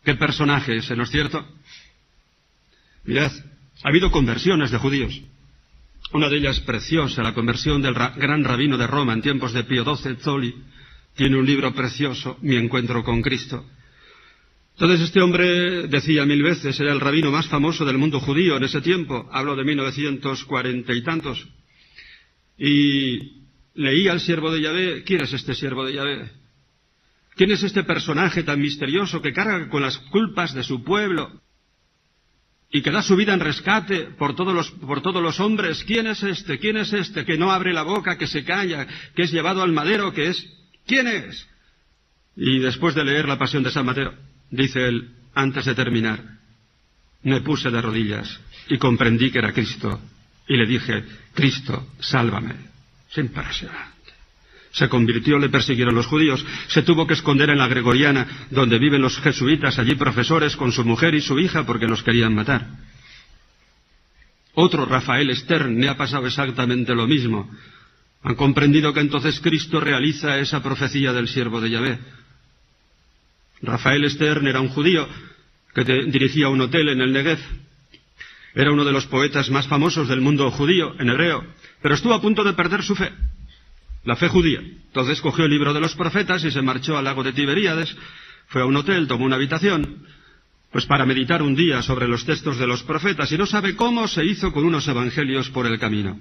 [0.04, 1.57] ¿Qué personaje ese, no es cierto?
[3.08, 3.32] Mirad,
[3.84, 5.22] ha habido conversiones de judíos.
[6.12, 9.63] Una de ellas preciosa, la conversión del ra gran rabino de Roma en tiempos de
[9.63, 10.54] Pío XII, Zoli.
[11.15, 13.65] Tiene un libro precioso, Mi encuentro con Cristo.
[14.74, 18.65] Entonces este hombre decía mil veces, era el rabino más famoso del mundo judío en
[18.65, 21.48] ese tiempo, hablo de 1940 y tantos,
[22.60, 23.41] y
[23.74, 26.32] leía al siervo de Yahvé, ¿quién es este siervo de Yahvé?
[27.36, 31.41] ¿Quién es este personaje tan misterioso que carga con las culpas de su pueblo
[32.71, 35.84] y que da su vida en rescate por todos los, por todos los hombres?
[35.84, 36.60] ¿Quién es este?
[36.60, 39.71] ¿Quién es este que no abre la boca, que se calla, que es llevado al
[39.71, 40.45] madero, que es...
[40.86, 41.47] ¿Quién es?
[42.36, 44.13] Y después de leer la pasión de San Mateo,
[44.51, 46.38] dice él, antes de terminar,
[47.23, 49.99] me puse de rodillas y comprendí que era Cristo.
[50.47, 51.03] Y le dije,
[51.34, 52.56] Cristo, sálvame.
[53.12, 53.97] Es impresionante.
[54.71, 59.01] Se convirtió, le persiguieron los judíos, se tuvo que esconder en la Gregoriana, donde viven
[59.01, 62.67] los jesuitas, allí profesores con su mujer y su hija porque los querían matar.
[64.53, 67.49] Otro, Rafael Stern, le ha pasado exactamente lo mismo.
[68.23, 71.99] Han comprendido que entonces Cristo realiza esa profecía del siervo de Yahvé.
[73.62, 75.08] Rafael Stern era un judío
[75.73, 77.39] que dirigía un hotel en el Negev.
[78.56, 81.45] Era uno de los poetas más famosos del mundo judío, en hebreo,
[81.82, 83.12] pero estuvo a punto de perder su fe,
[84.08, 84.62] la fe judía.
[84.62, 87.93] Entonces cogió el libro de los profetas y se marchó al lago de Tiberíades,
[88.48, 90.08] fue a un hotel, tomó una habitación,
[90.72, 94.08] pues para meditar un día sobre los textos de los profetas, y no sabe cómo
[94.08, 96.17] se hizo con unos evangelios por el camino.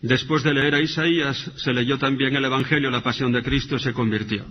[0.00, 3.80] Después de leer a Isaías, se leyó también el Evangelio, la pasión de Cristo, y
[3.80, 4.46] se convirtió.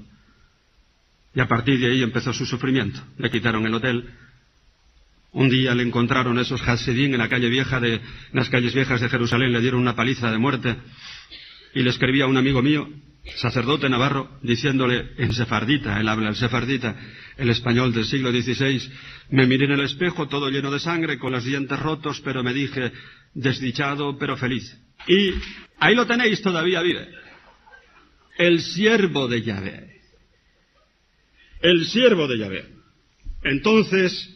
[1.34, 3.00] Y a partir de ahí empezó su sufrimiento.
[3.18, 4.12] Le quitaron el hotel.
[5.32, 8.02] Un día le encontraron esos Hasidim en la calle vieja de, en
[8.34, 10.76] las calles viejas de Jerusalén, le dieron una paliza de muerte.
[11.78, 12.90] Y le escribía a un amigo mío,
[13.36, 17.00] sacerdote navarro, diciéndole en sefardita, él habla el sefardita,
[17.38, 18.82] el español del siglo XVI,
[19.30, 22.52] me miré en el espejo todo lleno de sangre, con los dientes rotos, pero me
[22.52, 22.92] dije,
[23.36, 24.76] desdichado pero feliz.
[25.08, 25.36] Y
[25.78, 27.10] ahí lo tenéis, todavía vive.
[28.40, 30.02] El siervo de Yahvé.
[31.62, 32.66] El siervo de Yahvé.
[33.44, 34.36] Entonces,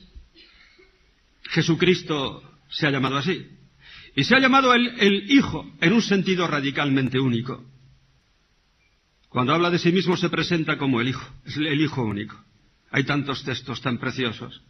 [1.50, 3.48] Jesucristo se ha llamado así.
[4.16, 7.64] Y se ha llamado el, el, Hijo en un sentido radicalmente único.
[9.30, 12.44] Cuando habla de sí mismo se presenta como el Hijo, es el Hijo único.
[12.92, 14.62] Hay tantos textos tan preciosos.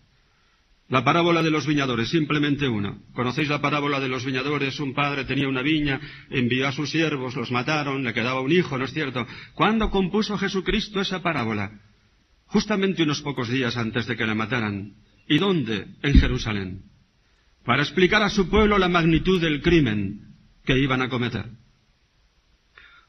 [0.92, 3.02] La parábola de los viñadores, simplemente uno.
[3.14, 4.78] ¿Conocéis la parábola de los viñadores?
[4.82, 8.78] Un padre tenía una viña, envió a sus siervos, los mataron, le quedaba un hijo,
[8.78, 9.26] ¿no es cierto?
[9.54, 11.80] ¿Cuándo compuso Jesucristo esa parábola?
[12.46, 14.96] Justamente unos pocos días antes de que le mataran.
[15.30, 15.88] ¿Y dónde?
[16.04, 16.91] En Jerusalén.
[17.66, 20.22] Para explicar a su pueblo la magnitud del crimen
[20.66, 21.46] que iban a cometer.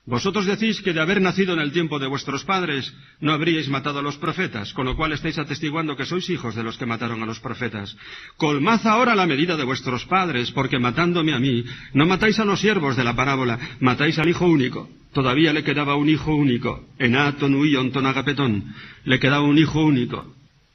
[0.05, 4.01] Vosotros decís que de haber nacido en el tiempo de vuestros padres no habríais matado
[4.01, 7.23] a los profetas, con lo cual estáis atestiguando que sois hijos de los que mataron
[7.23, 7.97] a los profetas.
[8.37, 12.59] Colmad ahora la medida de vuestros padres, porque matándome a mí, no matáis a los
[12.59, 14.91] siervos de la parábola, matáis al hijo único.
[15.13, 16.85] Todavía le quedaba un hijo único.
[16.99, 18.75] Enaton huion agapetón.
[19.05, 20.35] Le quedaba un hijo único.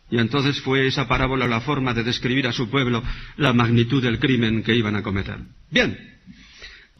[0.09, 3.03] Y entonces fue esa parábola la forma de describir a su pueblo
[3.35, 5.37] la magnitud del crimen que iban a cometer.
[5.69, 5.97] Bien.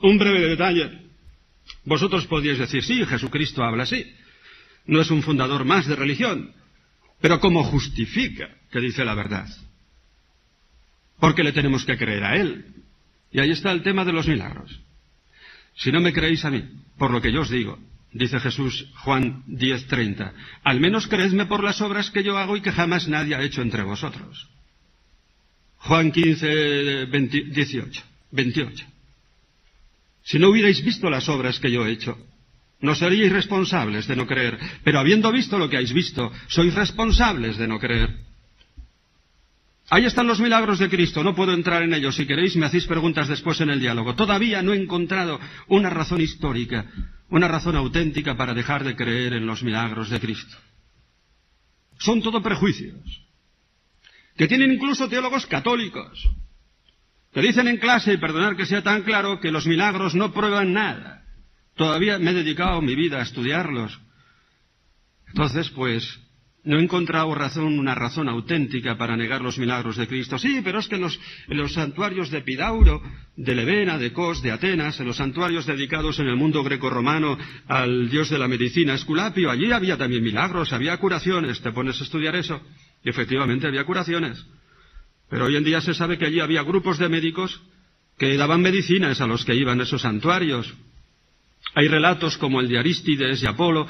[0.01, 1.07] Un breve detalle
[1.87, 4.13] vosotros podríais decir, sí, Jesucristo habla así.
[4.85, 6.53] No es un fundador más de religión.
[7.21, 9.47] Pero ¿cómo justifica que dice la verdad?
[11.19, 12.65] Porque le tenemos que creer a Él.
[13.31, 14.79] Y ahí está el tema de los milagros.
[15.75, 16.63] Si no me creéis a mí,
[16.97, 17.79] por lo que yo os digo,
[18.11, 22.71] dice Jesús Juan 10:30, al menos creedme por las obras que yo hago y que
[22.71, 24.47] jamás nadie ha hecho entre vosotros.
[25.79, 28.85] Juan 15, 18, 28.
[30.23, 32.17] Si no hubierais visto las obras que yo he hecho,
[32.81, 34.59] no seríais responsables de no creer.
[34.83, 38.27] Pero habiendo visto lo que habéis visto, sois responsables de no creer.
[39.89, 42.15] Ahí están los milagros de Cristo, no puedo entrar en ellos.
[42.15, 44.15] Si queréis, me hacéis preguntas después en el diálogo.
[44.15, 46.85] Todavía no he encontrado una razón histórica,
[47.29, 50.57] una razón auténtica para dejar de creer en los milagros de Cristo.
[51.99, 53.25] Son todo prejuicios,
[54.35, 56.29] que tienen incluso teólogos católicos,
[57.31, 60.73] te dicen en clase, y perdonar que sea tan claro, que los milagros no prueban
[60.73, 61.23] nada.
[61.75, 63.99] Todavía me he dedicado mi vida a estudiarlos.
[65.27, 66.19] Entonces, pues,
[66.67, 70.38] no he encontrado razón, una razón auténtica para negar los milagros de Cristo.
[70.38, 73.01] Sí, pero es que en los, santuarios de Pidauro,
[73.38, 78.10] de Levena, de Cos, de Atenas, en los santuarios dedicados en el mundo greco-romano al
[78.10, 81.62] dios de la medicina, Esculapio, allí había también milagros, había curaciones.
[81.62, 82.62] Te pones a estudiar eso.
[83.01, 84.45] Y efectivamente había curaciones.
[85.30, 87.62] Pero hoy en día se sabe que allí había grupos de médicos
[88.17, 90.73] que daban medicinas a los que iban a esos santuarios.
[91.75, 93.88] Hay relatos como el de Arístides y Apolo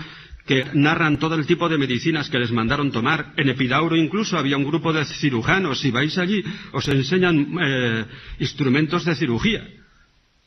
[0.47, 3.33] que narran todo el tipo de medicinas que les mandaron tomar.
[3.37, 5.81] En Epidauro incluso había un grupo de cirujanos.
[5.81, 8.05] Si vais allí, os enseñan eh,
[8.39, 9.67] instrumentos de cirugía.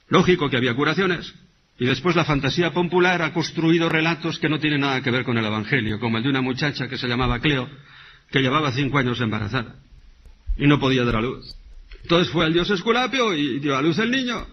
[0.08, 1.32] Lógico que había curaciones.
[1.78, 5.38] Y después la fantasía popular ha construido relatos que no tienen nada que ver con
[5.38, 7.68] el Evangelio, como el de una muchacha que se llamaba Cleo,
[8.30, 9.76] que llevaba cinco años embarazada
[10.56, 11.54] y no podía dar a luz.
[12.02, 14.46] Entonces fue al dios Esculapio y dio a luz el niño.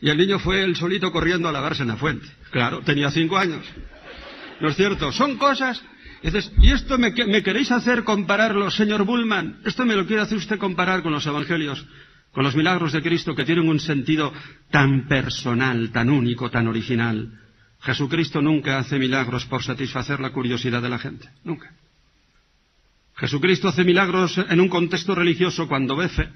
[0.00, 2.26] Y el niño fue el solito corriendo a lavarse en la fuente.
[2.50, 3.64] Claro, tenía cinco años.
[4.64, 5.12] ¿No es cierto?
[5.12, 5.84] Son cosas.
[6.22, 9.60] Y, dices, ¿y esto me, me, queréis hacer compararlo, señor Bullman?
[9.66, 11.84] Esto me lo quiere hacer usted comparar con los evangelios,
[12.32, 14.32] con los milagros de Cristo que tienen un sentido
[14.70, 17.42] tan personal, tan único, tan original.
[17.80, 21.28] Jesucristo nunca hace milagros por satisfacer la curiosidad de la gente.
[21.44, 21.70] Nunca.
[23.16, 26.30] Jesucristo hace milagros en un contexto religioso cuando ve fe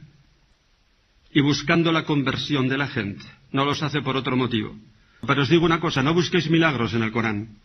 [1.32, 3.24] y buscando la conversión de la gente.
[3.52, 4.76] No los hace por otro motivo.
[5.26, 7.56] Pero os digo una cosa, no busquéis milagros en el Corán.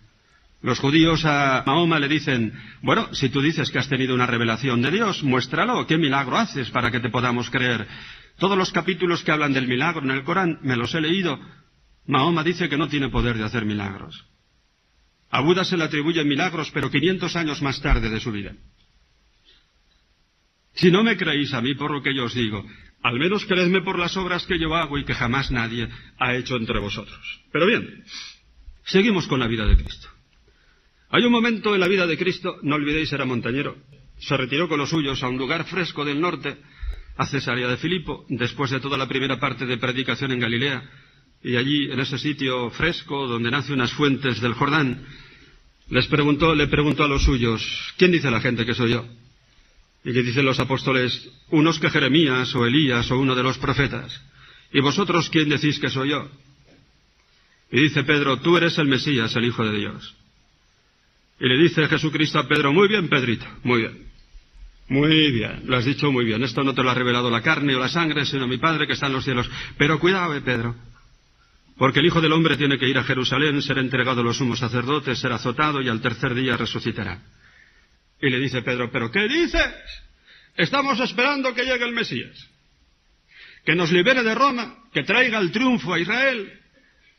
[0.63, 4.81] Los judíos a Mahoma le dicen, bueno, si tú dices que has tenido una revelación
[4.81, 7.85] de Dios, muéstralo, ¿qué milagro haces para que te podamos creer?
[8.39, 11.37] Todos los capítulos que hablan del milagro en el Corán, me los he leído.
[12.07, 14.25] Mahoma dice que no tiene poder de hacer milagros.
[15.31, 18.53] A Buda se le atribuyen milagros, pero 500 años más tarde de su vida.
[20.75, 22.65] Si no me creéis a mí por lo que yo os digo,
[23.01, 26.55] al menos creedme por las obras que yo hago y que jamás nadie ha hecho
[26.55, 27.41] entre vosotros.
[27.51, 28.05] Pero bien,
[28.85, 30.12] seguimos con la vida de Cristo.
[31.13, 33.75] Hay un momento en la vida de Cristo, no olvidéis, era montañero.
[34.17, 36.57] Se retiró con los suyos a un lugar fresco del norte,
[37.17, 40.89] a Cesarea de Filipo, después de toda la primera parte de predicación en Galilea,
[41.43, 45.05] y allí, en ese sitio fresco, donde nace unas fuentes del Jordán,
[45.91, 47.63] les preguntó, le preguntó a los suyos,
[47.95, 49.05] ¿quién dice la gente que soy yo?
[50.03, 54.19] Y le dicen los apóstoles, unos que Jeremías o Elías o uno de los profetas.
[54.71, 56.27] ¿Y vosotros quién decís que soy yo?
[57.71, 60.15] Y dice Pedro, tú eres el Mesías, el Hijo de Dios.
[61.39, 64.13] Y le dice Jesucristo a Pedro, muy bien, Pedrito, muy bien.
[64.89, 66.43] Muy bien, lo has dicho muy bien.
[66.43, 68.93] Esto no te lo ha revelado la carne o la sangre, sino mi Padre que
[68.93, 69.49] está en los cielos.
[69.77, 70.75] Pero cuidado, eh, Pedro.
[71.77, 74.59] Porque el Hijo del Hombre tiene que ir a Jerusalén, ser entregado a los sumos
[74.59, 77.21] sacerdotes, ser azotado y al tercer día resucitará.
[78.21, 79.73] Y le dice Pedro, ¿pero qué dices?
[80.55, 82.49] Estamos esperando que llegue el Mesías.
[83.65, 86.53] Que nos libere de Roma, que traiga el triunfo a Israel.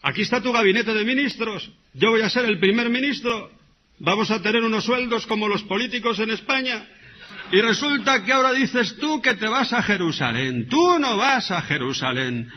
[0.03, 1.71] Aquí está tu gabinete de ministros.
[1.95, 3.51] Yo voy a ser el primer ministro.
[3.99, 6.87] Vamos a tener unos sueldos como los políticos en España.
[7.53, 10.69] Y resulta que ahora dices tú que te vas a Jerusalén.
[10.69, 12.51] Tú no vas a Jerusalén.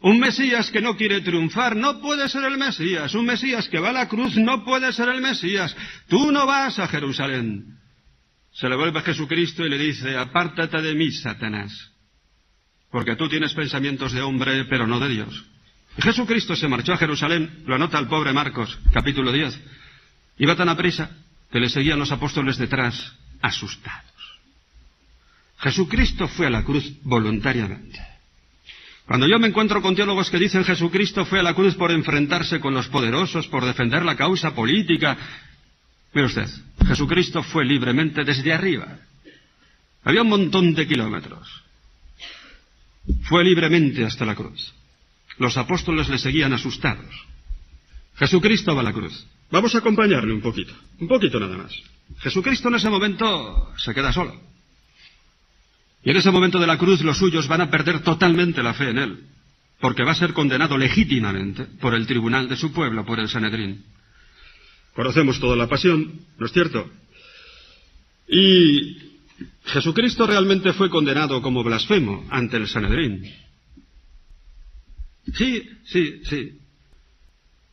[0.00, 3.14] Un Mesías que no quiere triunfar no puede ser el Mesías.
[3.14, 5.76] Un Mesías que va a la cruz no puede ser el Mesías.
[6.08, 7.78] Tú no vas a Jerusalén.
[8.52, 11.72] Se le vuelve a Jesucristo y le dice, apártate de mí, Satanás.
[12.90, 15.44] Porque tú tienes pensamientos de hombre, pero no de Dios.
[15.96, 19.58] Y Jesucristo se marchó a Jerusalén, lo anota el pobre Marcos, capítulo 10.
[20.38, 21.10] Iba tan a prisa
[21.50, 24.10] que le seguían los apóstoles detrás, asustados.
[25.58, 28.00] Jesucristo fue a la cruz voluntariamente.
[29.06, 32.60] Cuando yo me encuentro con teólogos que dicen Jesucristo fue a la cruz por enfrentarse
[32.60, 35.16] con los poderosos, por defender la causa política,
[36.14, 36.48] mire usted,
[36.86, 38.98] Jesucristo fue libremente desde arriba.
[40.04, 41.62] Había un montón de kilómetros.
[43.24, 44.72] Fue libremente hasta la cruz.
[45.38, 47.14] Los apóstoles le seguían asustados.
[48.16, 49.26] Jesucristo va a la cruz.
[49.52, 51.72] Vamos a acompañarle un poquito, un poquito nada más.
[52.20, 54.34] Jesucristo en ese momento se queda solo.
[56.02, 58.88] Y en ese momento de la cruz los suyos van a perder totalmente la fe
[58.88, 59.26] en él,
[59.78, 63.84] porque va a ser condenado legítimamente por el tribunal de su pueblo, por el Sanedrín.
[64.94, 66.90] Conocemos toda la pasión, ¿no es cierto?
[68.28, 68.96] Y
[69.66, 73.30] Jesucristo realmente fue condenado como blasfemo ante el Sanedrín.
[75.34, 76.61] Sí, sí, sí.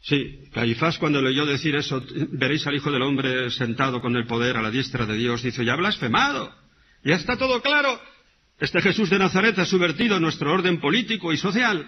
[0.02, 4.26] Sí, Caifás cuando le oyó decir eso, veréis al Hijo del Hombre sentado con el
[4.26, 6.54] poder a la diestra de Dios, dice, ya blasfemado,
[7.04, 8.00] ya está todo claro,
[8.60, 11.86] este Jesús de Nazaret ha subvertido nuestro orden político y social.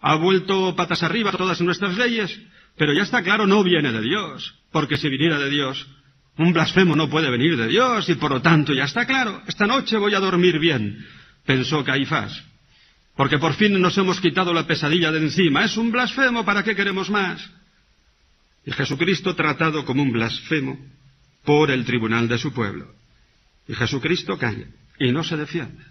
[0.00, 2.38] Ha vuelto patas arriba todas nuestras leyes,
[2.76, 5.86] pero ya está claro, no viene de Dios, porque si viniera de Dios,
[6.36, 9.66] un blasfemo no puede venir de Dios y por lo tanto ya está claro, esta
[9.66, 11.06] noche voy a dormir bien,
[11.46, 12.44] pensó Caifás,
[13.16, 15.64] porque por fin nos hemos quitado la pesadilla de encima.
[15.64, 17.50] Es un blasfemo, ¿para qué queremos más?
[18.64, 20.78] Y Jesucristo tratado como un blasfemo
[21.44, 22.94] por el tribunal de su pueblo.
[23.66, 24.66] Y Jesucristo calla
[24.98, 25.82] y no se defiende.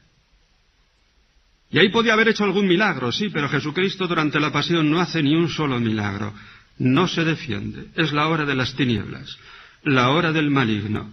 [1.72, 5.24] Y ahí podía haber hecho algún milagro, sí, pero Jesucristo durante la pasión no hace
[5.24, 6.34] ni un solo milagro.
[6.78, 7.88] No se defiende.
[7.96, 9.38] Es la hora de las tinieblas,
[9.84, 11.12] la hora del maligno.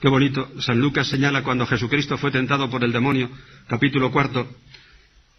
[0.00, 0.50] Qué bonito.
[0.60, 3.30] San Lucas señala cuando Jesucristo fue tentado por el demonio,
[3.66, 4.48] capítulo cuarto,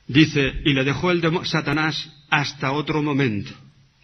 [0.08, 3.52] dice, y le dejó el Satanás hasta otro momento.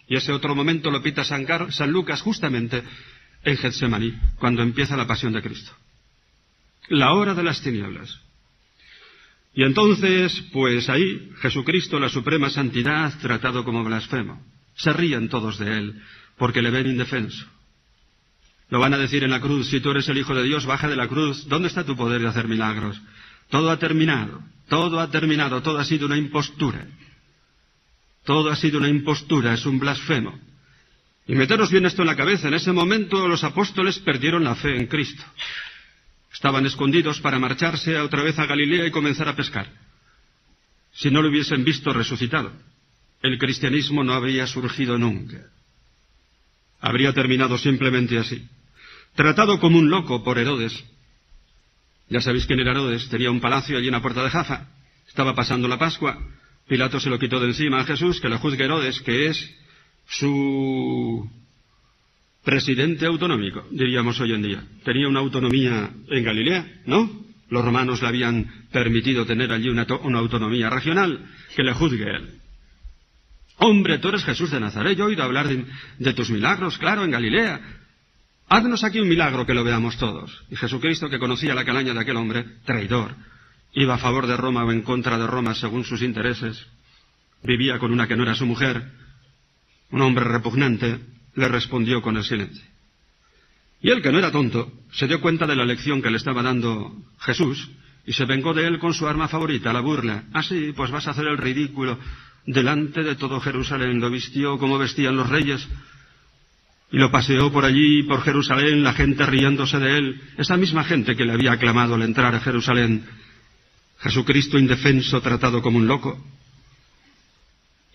[0.06, 2.82] Y ese otro momento lo pita San, San Lucas justamente
[3.42, 5.72] en Getsemaní, cuando empieza la pasión de Cristo
[6.88, 8.20] la hora de las tinieblas.
[9.54, 14.44] Y entonces, pues ahí, Jesucristo, la suprema santidad, tratado como blasfemo.
[14.74, 16.02] Se ríen todos de él,
[16.36, 17.46] porque le ven indefenso.
[18.74, 20.88] Lo van a decir en la cruz, si tú eres el Hijo de Dios, baja
[20.88, 21.46] de la cruz.
[21.46, 23.00] ¿Dónde está tu poder de hacer milagros?
[23.48, 26.84] Todo ha terminado, todo ha terminado, todo ha sido una impostura.
[28.24, 30.36] Todo ha sido una impostura, es un blasfemo.
[31.28, 34.76] Y meteros bien esto en la cabeza, en ese momento los apóstoles perdieron la fe
[34.76, 35.22] en Cristo.
[36.32, 39.68] Estaban escondidos para marcharse otra vez a Galilea y comenzar a pescar.
[40.94, 42.50] Si no lo hubiesen visto resucitado,
[43.22, 45.42] el cristianismo no habría surgido nunca.
[46.80, 48.48] Habría terminado simplemente así.
[49.14, 50.84] Tratado como un loco por Herodes.
[52.08, 53.08] Ya sabéis quién era Herodes.
[53.08, 54.68] Tenía un palacio allí en la puerta de Jafa.
[55.08, 56.18] Estaba pasando la Pascua.
[56.66, 59.54] Pilato se lo quitó de encima a Jesús, que le juzgue Herodes, que es
[60.08, 61.30] su
[62.44, 64.64] presidente autonómico, diríamos hoy en día.
[64.84, 67.24] Tenía una autonomía en Galilea, ¿no?
[67.48, 69.86] Los romanos le habían permitido tener allí una,
[70.18, 71.24] autonomía regional,
[71.56, 72.40] que le juzgue él.
[73.58, 77.10] Hombre, tú eres Jesús de Nazaret, yo he oído hablar de tus milagros, claro, en
[77.10, 77.60] Galilea.
[78.48, 80.44] Haznos aquí un milagro que lo veamos todos.
[80.50, 83.16] Y Jesucristo, que conocía la calaña de aquel hombre, traidor,
[83.72, 86.66] iba a favor de Roma o en contra de Roma según sus intereses,
[87.42, 88.90] vivía con una que no era su mujer,
[89.90, 91.00] un hombre repugnante,
[91.34, 92.64] le respondió con el silencio.
[93.80, 96.42] Y él, que no era tonto, se dio cuenta de la lección que le estaba
[96.42, 97.70] dando Jesús
[98.06, 100.24] y se vengó de él con su arma favorita, la burla.
[100.32, 101.98] Así, pues vas a hacer el ridículo
[102.46, 104.00] delante de todo Jerusalén.
[104.00, 105.66] Lo vistió como vestían los reyes
[106.90, 111.16] y lo paseó por allí, por Jerusalén, la gente riéndose de él, esa misma gente
[111.16, 113.04] que le había aclamado al entrar a Jerusalén.
[113.98, 116.22] Jesucristo indefenso, tratado como un loco,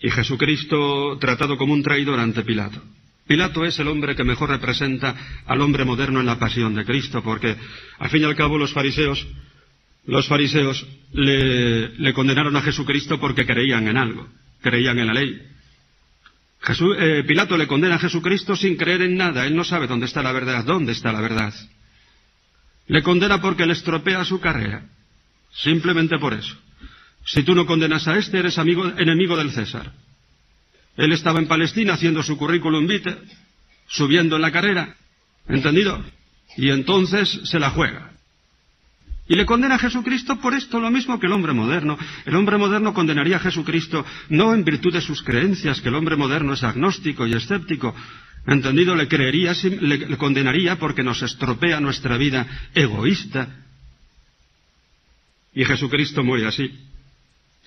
[0.02, 2.82] y Jesucristo tratado como un traidor ante Pilato.
[3.26, 5.14] Pilato es el hombre que mejor representa
[5.46, 7.56] al hombre moderno en la pasión de Cristo, porque
[7.98, 9.24] al fin y al cabo los fariseos,
[10.06, 14.28] los fariseos le, condenaron a Jesucristo porque creían en algo,
[14.60, 15.40] creían en la ley.
[16.68, 20.22] Eh, Pilato le condena a Jesucristo sin creer en nada, él no sabe dónde está
[20.22, 21.54] la verdad, dónde está la verdad.
[22.86, 24.84] Le condena porque le estropea su carrera,
[25.52, 26.56] simplemente por eso.
[27.24, 29.92] Si tú no condenas a este, eres amigo, enemigo del César.
[30.96, 33.16] Él estaba en Palestina haciendo su currículum vitae,
[33.88, 34.96] subiendo en la carrera,
[35.48, 36.04] ¿entendido?
[36.56, 38.12] Y entonces se la juega.
[39.30, 41.96] Y le condena a Jesucristo por esto, lo mismo que el hombre moderno.
[42.24, 46.16] El hombre moderno condenaría a Jesucristo no en virtud de sus creencias, que el hombre
[46.16, 47.94] moderno es agnóstico y escéptico.
[48.44, 48.96] ¿Entendido?
[48.96, 53.46] Le creería, le condenaría porque nos estropea nuestra vida egoísta.
[55.54, 56.68] Y Jesucristo muere así.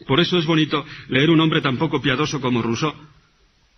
[0.05, 2.93] Por eso es bonito leer un hombre tan poco piadoso como Rousseau,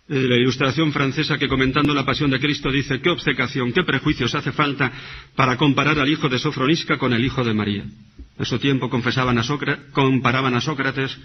[0.08, 4.52] la ilustración francesa que comentando la pasión de Cristo dice qué obcecación, qué prejuicios hace
[4.52, 4.92] falta
[5.34, 7.84] para comparar al hijo de Sofronisca con el hijo de María.
[8.38, 9.44] En su tiempo confesaban a
[9.92, 11.18] comparaban a Sócrates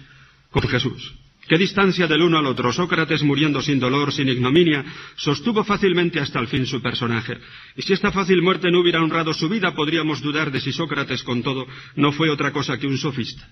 [0.50, 1.14] con Jesús.
[1.48, 2.72] ¿Qué distancia del uno al otro?
[2.72, 4.84] Sócrates, muriendo sin dolor, sin ignominia,
[5.16, 7.38] sostuvo fácilmente hasta el fin su personaje.
[7.76, 11.22] Y si esta fácil muerte no hubiera honrado su vida, podríamos dudar de si Sócrates,
[11.24, 11.66] con todo,
[11.96, 13.48] no fue otra cosa que un sofista.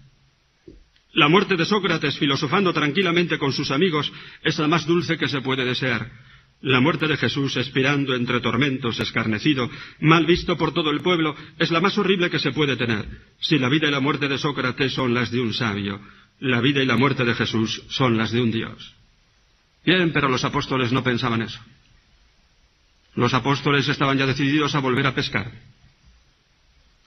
[1.13, 5.41] La muerte de Sócrates, filosofando tranquilamente con sus amigos, es la más dulce que se
[5.41, 6.11] puede desear.
[6.63, 11.71] La muerte de Jesús, expirando entre tormentos, escarnecido, mal visto por todo el pueblo, es
[11.71, 13.07] la más horrible que se puede tener.
[13.41, 16.01] Si la vida y la muerte de Sócrates son las de un sabio,
[16.39, 18.95] la vida y la muerte de Jesús son las de un Dios.
[19.85, 21.61] Bien, pero los apóstoles no pensaban eso.
[23.15, 25.51] Los apóstoles estaban ya decididos a volver a pescar.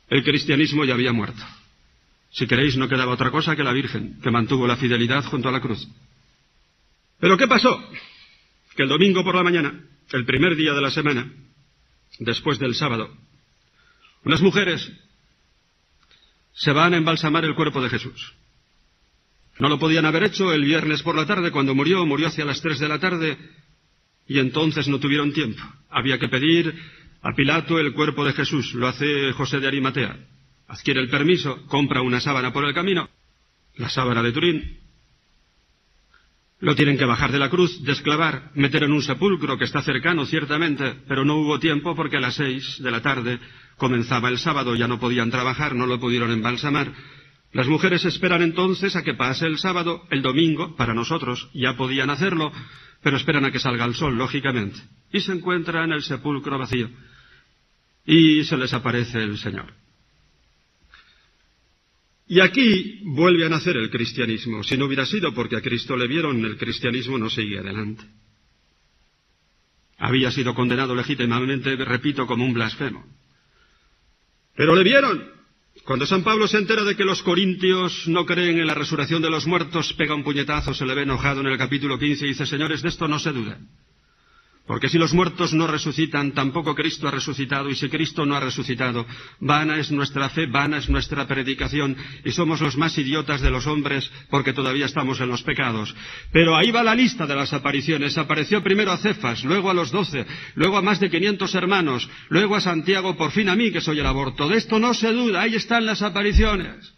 [0.10, 1.44] El cristianismo ya había muerto.
[2.34, 5.52] Si queréis, no quedaba otra cosa que la Virgen, que mantuvo la fidelidad junto a
[5.52, 5.88] la cruz.
[7.20, 7.80] Pero ¿qué pasó?
[8.76, 9.80] Que el domingo por la mañana,
[10.12, 11.32] el primer día de la semana,
[12.18, 13.16] después del sábado,
[14.26, 14.92] unas mujeres
[16.54, 18.34] se van a embalsamar el cuerpo de Jesús.
[19.60, 22.62] No lo podían haber hecho el viernes por la tarde, cuando murió, murió hacia las
[22.62, 23.38] tres de la tarde,
[24.28, 25.62] y entonces no tuvieron tiempo.
[25.92, 26.74] Había que pedir
[27.22, 28.74] a Pilato el cuerpo de Jesús.
[28.74, 30.33] Lo hace José de Arimatea
[30.74, 33.08] adquiere el permiso, compra una sábana por el camino,
[33.76, 34.80] la sábana de Turín,
[36.60, 40.26] lo tienen que bajar de la cruz, desclavar, meter en un sepulcro que está cercano,
[40.26, 43.40] ciertamente, pero no hubo tiempo porque a las seis de la tarde
[43.78, 46.92] comenzaba el sábado, ya no podían trabajar, no lo pudieron embalsamar.
[47.52, 52.10] Las mujeres esperan entonces a que pase el sábado, el domingo, para nosotros ya podían
[52.10, 52.52] hacerlo,
[53.04, 54.80] pero esperan a que salga el sol, lógicamente.
[55.12, 56.90] Y se encuentran en el sepulcro vacío.
[58.06, 59.83] Y se les aparece el Señor.
[62.28, 64.64] Y aquí vuelve a nacer el cristianismo.
[64.64, 68.04] Si no hubiera sido porque a Cristo le vieron, el cristianismo no seguía adelante.
[69.98, 73.06] Había sido condenado legítimamente, repito, como un blasfemo.
[74.56, 75.32] Pero le vieron.
[75.86, 79.30] Cuando San Pablo se entera de que los corintios no creen en la resurrección de
[79.30, 82.46] los muertos, pega un puñetazo, se le ve enojado en el capítulo 15 y dice,
[82.46, 83.60] señores, de esto no se duda.
[84.66, 88.40] Porque si los muertos no resucitan, tampoco Cristo ha resucitado, y si Cristo no ha
[88.40, 89.06] resucitado,
[89.42, 93.68] vana es nuestra fe, vana es nuestra predicación, y somos los más idiotas de los
[93.68, 95.94] hombres porque todavía estamos en los pecados.
[96.32, 98.18] Pero ahí va la lista de las apariciones.
[98.18, 102.56] Apareció primero a Cefas, luego a los doce, luego a más de quinientos hermanos, luego
[102.56, 104.48] a Santiago, por fin a mí que soy el aborto.
[104.48, 106.94] De esto no se duda, ahí están las apariciones.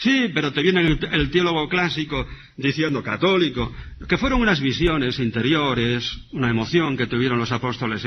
[0.00, 2.26] Sí, pero te viene el, teólogo clásico
[2.56, 3.74] diciendo católico,
[4.08, 8.02] que fueron unas visiones interiores, una emoción que tuvieron los apóstoles.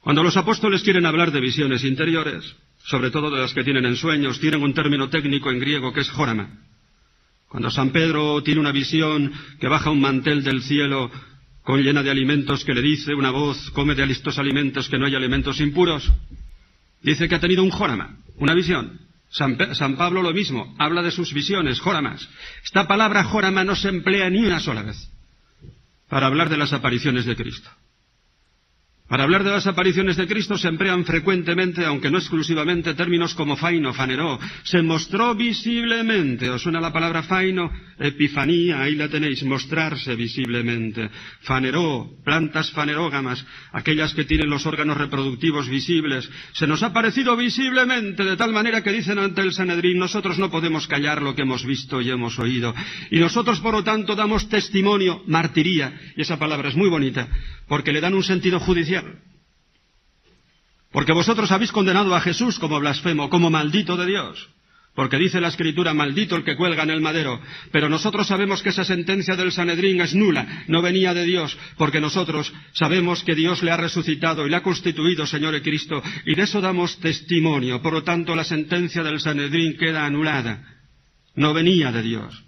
[0.00, 2.56] Cuando los apóstoles quieren hablar de visiones interiores,
[2.86, 6.00] sobre todo de las que tienen en sueños, tienen un término técnico en griego que
[6.00, 6.58] es jorama.
[7.50, 9.30] Cuando San Pedro tiene una visión
[9.60, 11.10] que baja un mantel del cielo
[11.62, 15.04] con llena de alimentos que le dice una voz, come de estos alimentos que no
[15.04, 16.10] hay alimentos impuros,
[17.02, 19.07] dice que ha tenido un jorama, una visión.
[19.30, 22.28] San, Pablo lo mismo, habla de sus visiones, joramas.
[22.64, 25.10] Esta palabra jorama no se emplea ni una sola vez
[26.08, 27.70] para hablar de las apariciones de Cristo.
[29.08, 33.56] Para hablar de las apariciones de Cristo se emplean frecuentemente, aunque no exclusivamente, términos como
[33.56, 34.38] faino, faneró.
[34.64, 36.50] Se mostró visiblemente.
[36.50, 37.72] ¿Os suena la palabra faino?
[37.98, 41.08] Epifanía, ahí la tenéis, mostrarse visiblemente.
[41.40, 46.28] Faneró, plantas fanerógamas, aquellas que tienen los órganos reproductivos visibles.
[46.52, 50.50] Se nos ha parecido visiblemente, de tal manera que dicen ante el Sanedrín, nosotros no
[50.50, 52.74] podemos callar lo que hemos visto y hemos oído.
[53.10, 57.26] Y nosotros, por lo tanto, damos testimonio, martiría, y esa palabra es muy bonita,
[57.66, 58.97] porque le dan un sentido judicial.
[60.92, 64.48] Porque vosotros habéis condenado a Jesús como blasfemo, como maldito de Dios.
[64.98, 67.40] porque dice la escritura, maldito el que cuelga en el madero.
[67.70, 72.00] Pero nosotros sabemos que esa sentencia del Sanedrín es nula, no venía de Dios, porque
[72.00, 76.34] nosotros sabemos que Dios le ha resucitado y le ha constituido Señor y Cristo, y
[76.34, 77.80] de eso damos testimonio.
[77.80, 80.64] Por lo tanto, la sentencia del Sanedrín queda anulada.
[81.36, 82.42] No venía de Dios.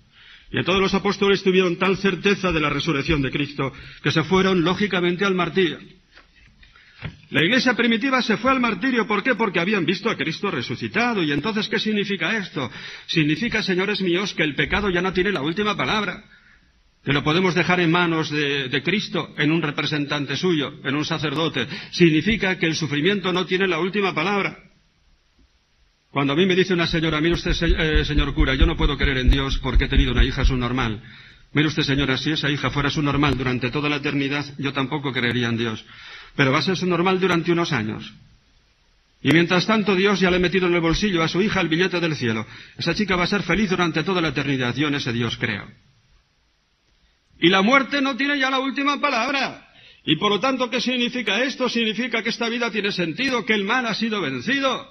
[0.51, 3.73] Y todos los apóstoles tuvieron tal certeza de la resurrección de Cristo
[4.03, 5.79] que se fueron lógicamente al martirio.
[7.31, 9.07] La iglesia primitiva se fue al martirio.
[9.07, 9.37] ¿Por qué?
[9.37, 11.23] Porque habían visto a Cristo resucitado.
[11.23, 12.69] ¿Y entonces qué significa esto?
[13.07, 16.25] Significa, señores míos, que el pecado ya no tiene la última palabra.
[17.05, 21.69] Que lo podemos dejar en manos de, Cristo, en un representante suyo, en un sacerdote.
[21.93, 24.59] Significa que el sufrimiento no tiene la última palabra.
[26.11, 28.99] Cuando a mí me dice una señora, mire usted, eh, señor cura, yo no puedo
[28.99, 31.01] creer en Dios porque he tenido una hija subnormal.
[31.53, 35.49] Mire usted, señora, si esa hija fuera subnormal durante toda la eternidad, yo tampoco creería
[35.49, 35.85] en Dios
[36.37, 38.13] pero va a ser normal durante unos años.
[39.23, 41.69] Y mientras tanto Dios ya le ha metido en el bolsillo a su hija el
[41.69, 42.47] billete del cielo.
[42.79, 44.75] Esa chica va a ser feliz durante toda la eternidad.
[44.75, 45.69] Yo en ese Dios creo.
[47.39, 49.69] Y la muerte no tiene ya la última palabra.
[50.05, 51.69] Y por lo tanto, ¿qué significa esto?
[51.69, 54.91] Significa que esta vida tiene sentido, que el mal ha sido vencido.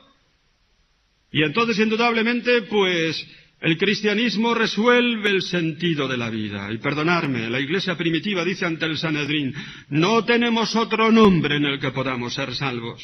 [1.31, 3.25] Y entonces, indudablemente, pues,
[3.61, 6.71] el cristianismo resuelve el sentido de la vida.
[6.71, 9.53] Y perdonarme, la iglesia primitiva dice ante el Sanedrín,
[9.89, 13.03] no tenemos otro nombre en el que podamos ser salvos.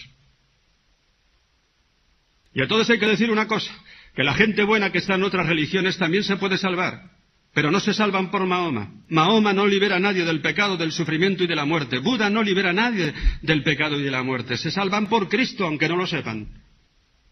[2.53, 3.71] Y entonces hay que decir una cosa,
[4.15, 7.11] que la gente buena que está en otras religiones también se puede salvar,
[7.53, 8.93] pero no se salvan por Mahoma.
[9.09, 11.99] Mahoma no libera a nadie del pecado, del sufrimiento y de la muerte.
[11.99, 14.55] Buda no libera a nadie del pecado y de la muerte.
[14.55, 16.64] Se salvan por Cristo, aunque no lo sepan.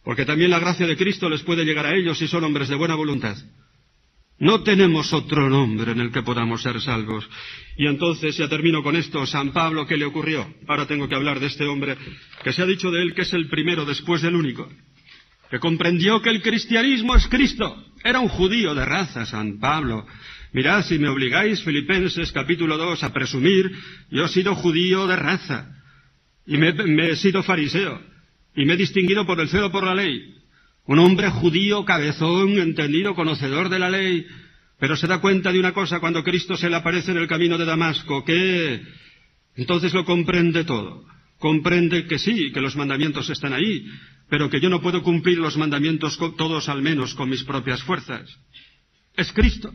[0.04, 2.76] Porque también la gracia de Cristo les puede llegar a ellos si son hombres de
[2.76, 3.38] buena voluntad.
[4.39, 7.30] No tenemos otro nombre en el que podamos ser salvos.
[7.78, 10.54] Y entonces, ya termino con esto, San Pablo, ¿qué le ocurrió?
[10.68, 11.95] Ahora tengo que hablar de este hombre
[12.43, 14.70] que se ha dicho de él que es el primero después del único,
[15.49, 17.86] que comprendió que el cristianismo es Cristo.
[18.04, 20.06] Era un judío de raza, San Pablo.
[20.51, 23.72] Mirad, si me obligáis, Filipenses capítulo 2, a presumir,
[24.10, 25.70] yo he sido judío de raza
[26.45, 28.12] y me, me he sido fariseo
[28.56, 30.36] y me he distinguido por el celo por la ley.
[30.86, 34.26] Un hombre judío, cabezón, entendido, conocedor de la ley,
[34.80, 37.58] pero se da cuenta de una cosa cuando Cristo se le aparece en el camino
[37.58, 38.82] de Damasco, que
[39.56, 41.06] entonces lo comprende todo.
[41.39, 43.86] Comprende que sí, que los mandamientos están ahí,
[44.30, 48.30] pero que yo no puedo cumplir los mandamientos todos al menos con mis propias fuerzas.
[49.16, 49.74] Es Cristo.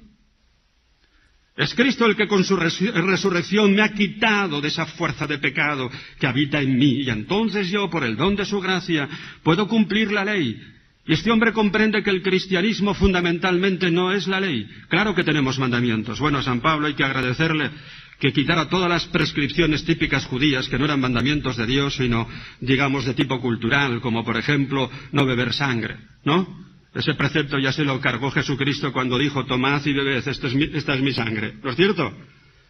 [1.59, 5.91] Es Cristo el que con su resurrección me ha quitado de esa fuerza de pecado
[6.21, 7.03] que habita en mí.
[7.03, 9.09] Y entonces yo, por el don de su gracia,
[9.43, 10.57] puedo cumplir la ley.
[11.05, 14.69] Y este hombre comprende que el cristianismo fundamentalmente no es la ley.
[14.89, 16.21] Claro que tenemos mandamientos.
[16.21, 17.73] Bueno, a San Pablo hay que agradecerle
[18.21, 22.29] que quitara todas las prescripciones típicas judías que no eran mandamientos de Dios, sino,
[22.61, 26.68] digamos, de tipo cultural, como por ejemplo no beber sangre, ¿no?
[26.95, 30.65] Ese precepto ya se lo cargó Jesucristo cuando dijo, tomad y bebed, esta es, mi,
[30.65, 31.55] esta es mi sangre.
[31.63, 32.17] ¿No es cierto?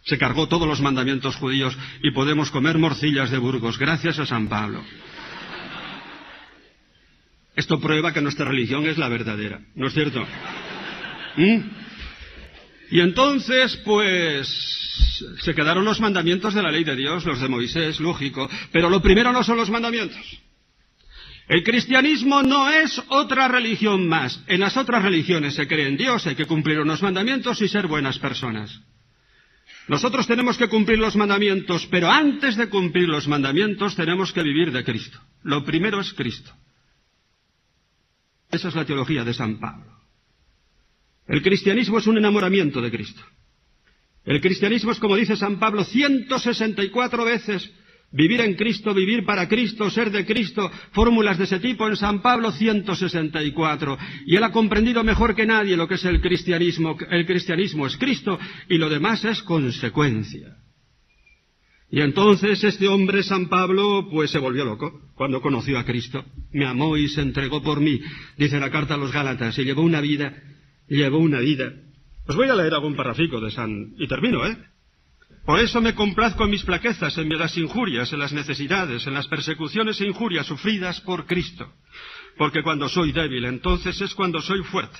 [0.03, 4.47] Se cargó todos los mandamientos judíos y podemos comer morcillas de Burgos gracias a San
[4.47, 4.83] Pablo.
[7.55, 10.25] Esto prueba que nuestra religión es la verdadera, ¿no es cierto?
[11.35, 11.57] ¿Mm?
[12.91, 14.47] Y entonces, pues,
[15.41, 19.01] se quedaron los mandamientos de la ley de Dios, los de Moisés, lógico, pero lo
[19.01, 20.39] primero no son los mandamientos.
[21.49, 24.39] El cristianismo no es otra religión más.
[24.45, 27.87] En las otras religiones se cree en Dios, hay que cumplir unos mandamientos y ser
[27.87, 28.79] buenas personas.
[29.87, 34.71] Nosotros tenemos que cumplir los mandamientos, pero antes de cumplir los mandamientos tenemos que vivir
[34.71, 35.19] de Cristo.
[35.41, 36.53] Lo primero es Cristo.
[38.51, 39.91] Esa es la teología de San Pablo.
[41.27, 43.23] El cristianismo es un enamoramiento de Cristo.
[44.23, 47.71] El cristianismo es, como dice San Pablo, 164 veces
[48.11, 52.21] Vivir en Cristo, vivir para Cristo, ser de Cristo, fórmulas de ese tipo en San
[52.21, 53.97] Pablo 164.
[54.25, 56.97] Y él ha comprendido mejor que nadie lo que es el cristianismo.
[57.11, 60.57] El cristianismo es Cristo y lo demás es consecuencia.
[61.91, 66.23] Y entonces este hombre, San Pablo, pues se volvió loco cuando conoció a Cristo.
[66.51, 67.99] Me amó y se entregó por mí,
[68.37, 70.33] dice la carta a los Gálatas, y llevó una vida,
[70.87, 71.73] llevó una vida.
[72.27, 73.93] Os voy a leer algún parrafico de San...
[73.97, 74.55] y termino, ¿eh?
[75.49, 79.27] Por eso me complazco en mis plaquezas, en las injurias, en las necesidades, en las
[79.27, 81.73] persecuciones e injurias sufridas por Cristo.
[82.37, 84.99] Porque cuando soy débil, entonces es cuando soy fuerte.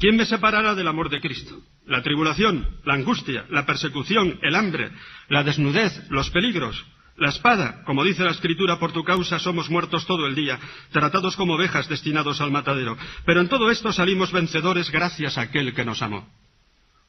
[0.00, 1.56] ¿Quién me separará del amor de Cristo?
[1.86, 4.90] La tribulación, la angustia, la persecución, el hambre,
[5.28, 6.84] la desnudez, los peligros,
[7.16, 10.58] la espada, como dice la Escritura, por tu causa somos muertos todo el día,
[10.90, 12.98] tratados como ovejas destinados al matadero.
[13.24, 16.28] Pero en todo esto salimos vencedores gracias a aquel que nos amó.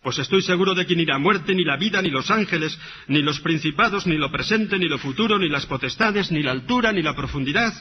[0.01, 3.21] Pues estoy seguro de que ni la muerte, ni la vida, ni los ángeles, ni
[3.21, 7.01] los principados, ni lo presente, ni lo futuro, ni las potestades, ni la altura, ni
[7.01, 7.73] la profundidad,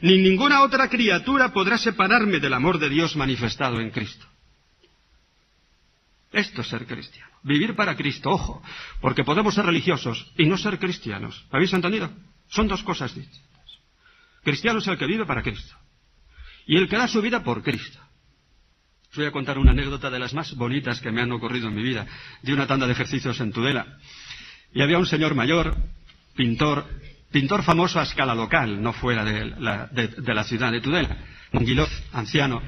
[0.00, 4.24] ni ninguna otra criatura podrá separarme del amor de Dios manifestado en Cristo.
[6.30, 7.30] Esto es ser cristiano.
[7.42, 8.62] Vivir para Cristo, ojo,
[9.00, 11.44] porque podemos ser religiosos y no ser cristianos.
[11.50, 12.10] ¿Habéis entendido?
[12.48, 13.44] Son dos cosas distintas.
[14.44, 15.76] Cristiano es el que vive para Cristo
[16.66, 17.98] y el que da su vida por Cristo.
[19.14, 21.76] Os voy a contar una anécdota de las más bonitas que me han ocurrido en
[21.76, 22.04] mi vida,
[22.42, 23.86] de una tanda de ejercicios en Tudela.
[24.74, 25.76] Y había un señor mayor,
[26.34, 26.84] pintor,
[27.30, 31.16] pintor famoso a escala local, no fuera de la, ciudad de Tudela,
[31.52, 32.60] un guiloz anciano,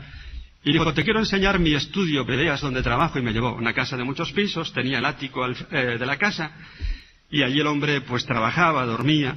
[0.62, 3.96] y dijo, te quiero enseñar mi estudio, veas donde trabajo, y me llevó una casa
[3.96, 6.52] de muchos pisos, tenía el ático eh, de la casa,
[7.28, 9.36] y allí el hombre pues trabajaba, dormía,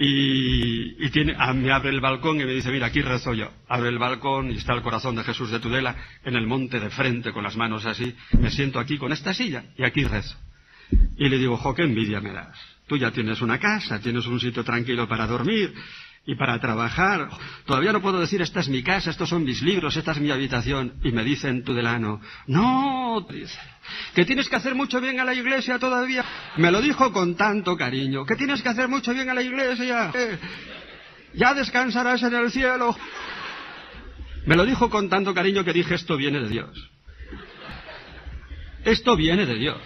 [0.00, 3.50] y, tiene, ah, me abre el balcón y me dice, mira, aquí rezo yo.
[3.68, 6.88] Abre el balcón y está el corazón de Jesús de Tudela en el monte de
[6.90, 8.14] frente con las manos así.
[8.38, 10.36] Me siento aquí con esta silla y aquí rezo.
[11.16, 12.56] Y le digo, jo, qué envidia me das.
[12.86, 15.74] Tú ya tienes una casa, tienes un sitio tranquilo para dormir,
[16.28, 17.30] y para trabajar.
[17.64, 20.30] Todavía no puedo decir, esta es mi casa, estos son mis libros, esta es mi
[20.30, 20.92] habitación.
[21.02, 23.26] Y me dicen Tudelano, no,
[24.14, 26.22] que tienes que hacer mucho bien a la iglesia todavía.
[26.58, 30.12] Me lo dijo con tanto cariño, que tienes que hacer mucho bien a la iglesia.
[30.14, 30.38] Eh,
[31.32, 32.94] ya descansarás en el cielo.
[34.44, 36.90] Me lo dijo con tanto cariño que dije, esto viene de Dios.
[38.84, 39.80] Esto viene de Dios.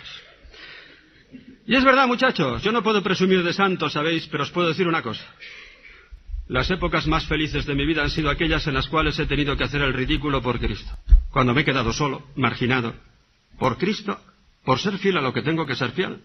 [1.69, 4.27] Y es verdad, muchachos, yo no puedo presumir de santo, ¿sabéis?
[4.27, 5.25] Pero os puedo decir una cosa.
[6.49, 9.57] Las épocas más felices de mi vida han sido aquellas en las cuales he tenido
[9.57, 10.91] que hacer el ridículo por Cristo.
[11.31, 12.95] Cuando me he quedado solo, marginado.
[13.59, 14.21] Por Cristo,
[14.65, 16.21] por ser fiel a lo que tengo que ser fiel.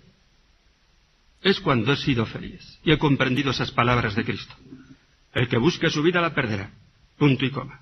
[1.41, 4.55] Es cuando he sido feliz y he comprendido esas palabras de Cristo.
[5.33, 6.71] El que busque su vida la perderá.
[7.17, 7.79] Punto y coma.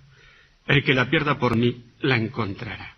[0.67, 2.95] El que la pierda por mí la encontrará.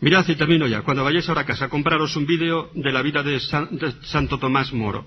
[0.00, 0.82] Mirad y termino ya.
[0.82, 4.72] Cuando vayáis ahora a casa, compraros un vídeo de la vida de, de Santo Tomás
[4.72, 5.06] Moro.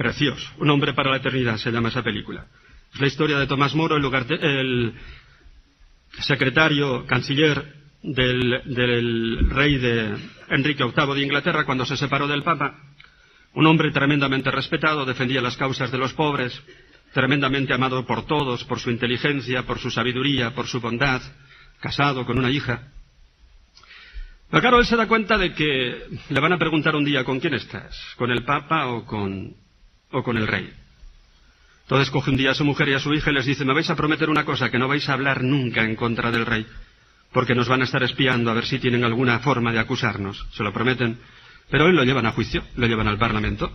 [0.00, 0.50] Precioso.
[0.56, 2.46] Un hombre para la eternidad se llama esa película.
[2.94, 4.94] Es la historia de Tomás Moro, el,
[6.20, 10.16] secretario, canciller del, del, rey de
[10.48, 12.78] Enrique VIII de Inglaterra cuando se separó del Papa.
[13.52, 16.58] Un hombre tremendamente respetado, defendía las causas de los pobres,
[17.12, 21.20] tremendamente amado por todos, por su inteligencia, por su sabiduría, por su bondad,
[21.78, 22.88] casado con una hija.
[24.48, 27.38] Pero claro, él se da cuenta de que le van a preguntar un día, ¿con
[27.38, 28.14] quién estás?
[28.16, 29.60] ¿Con el Papa o con
[30.12, 30.72] o con el rey.
[31.82, 33.74] Entonces coge un día a su mujer y a su hija y les dice, me
[33.74, 36.64] vais a prometer una cosa, que no vais a hablar nunca en contra del rey,
[37.32, 40.46] porque nos van a estar espiando a ver si tienen alguna forma de acusarnos.
[40.52, 41.18] Se lo prometen.
[41.68, 43.72] Pero hoy lo llevan a juicio, lo llevan al Parlamento.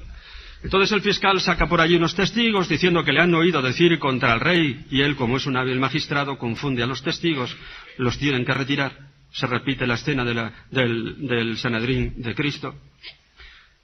[0.63, 4.33] Entonces el fiscal saca por allí unos testigos diciendo que le han oído decir contra
[4.33, 7.55] el rey y él, como es un hábil magistrado, confunde a los testigos,
[7.97, 8.97] los tienen que retirar.
[9.31, 12.73] Se repite la escena del, del Sanedrín de Cristo.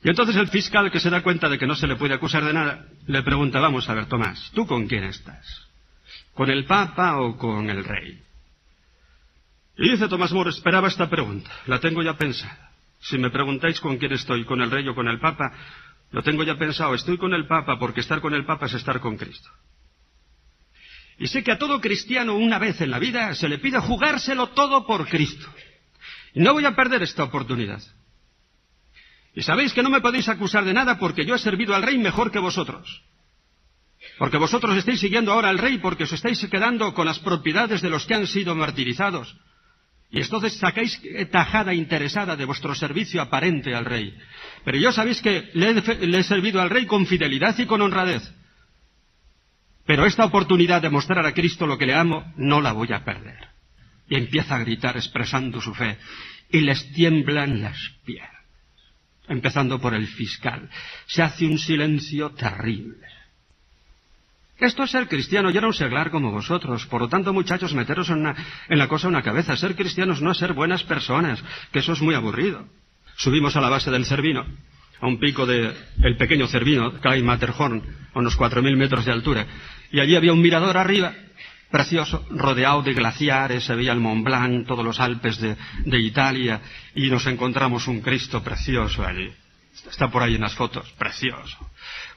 [0.04, 2.43] Y entonces el fiscal, que se da cuenta de que no se le puede acusar
[2.43, 5.68] de nada, le pregunta, vamos a ver, Tomás, ¿tú con quién estás?
[6.34, 8.20] ¿Con el Papa o con el Rey?
[9.78, 12.72] Y dice Tomás Moro, esperaba esta pregunta, la tengo ya pensada.
[12.99, 15.52] Si me preguntáis con quién estoy, con el Rey o con el Papa,
[16.12, 18.99] lo tengo ya pensado, estoy con el Papa porque estar con el Papa es estar
[18.99, 19.49] con Cristo.
[21.18, 24.47] Y sé que a todo cristiano una vez en la vida se le pide jugárselo
[24.49, 25.47] todo por Cristo.
[26.34, 27.82] Y no voy a perder esta oportunidad.
[29.34, 31.98] Y sabéis que no me podéis acusar de nada porque yo he servido al rey
[31.98, 33.02] mejor que vosotros.
[34.18, 37.90] Porque vosotros estáis siguiendo ahora al rey porque os estáis quedando con las propiedades de
[37.90, 39.38] los que han sido martirizados.
[40.10, 41.02] Y entonces sacáis
[41.32, 44.18] tajada interesada de vuestro servicio aparente al rey.
[44.66, 47.82] Pero yo sabéis que le he, le he servido al rey con fidelidad y con
[47.82, 48.34] honradez.
[49.86, 53.06] Pero esta oportunidad de mostrar a Cristo lo que le amo, no la voy a
[53.06, 53.48] perder.
[54.10, 55.98] Y empieza a gritar expresando su fe.
[56.50, 58.41] Y les tiemblan las piernas
[59.32, 60.70] empezando por el fiscal.
[61.06, 63.08] Se hace un silencio terrible.
[64.60, 66.86] Esto es ser cristiano, yo era un seglar como vosotros.
[66.86, 68.36] Por lo tanto, muchachos, meteros en,
[68.70, 69.58] la cosa una cabeza.
[69.58, 72.68] Ser cristianos no es ser buenas personas, que eso es muy aburrido.
[73.16, 74.46] Subimos a la base del Cervino,
[75.00, 75.74] a un pico del
[76.04, 77.82] el pequeño Cervino, Kai Matterhorn,
[78.14, 79.48] a unos cuatro mil metros de altura.
[79.92, 81.14] Y allí había un mirador arriba,
[81.72, 86.61] precioso, rodeado de glaciares, se veía el Mont Blanc, todos los Alpes de, Italia,
[86.93, 89.32] y nos encontramos un Cristo precioso allí.
[89.89, 91.57] Está por ahí en las fotos, precioso.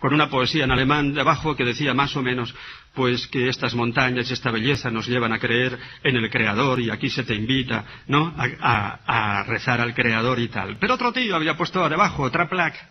[0.01, 2.55] Con una poesía en alemán debajo que decía más o menos,
[2.95, 6.91] pues que estas montañas y esta belleza nos llevan a creer en el Creador y
[6.91, 8.35] aquí se te invita, ¿no?
[8.37, 10.77] A, rezar al Creador y tal.
[10.79, 12.91] Pero otro tío había puesto debajo otra placa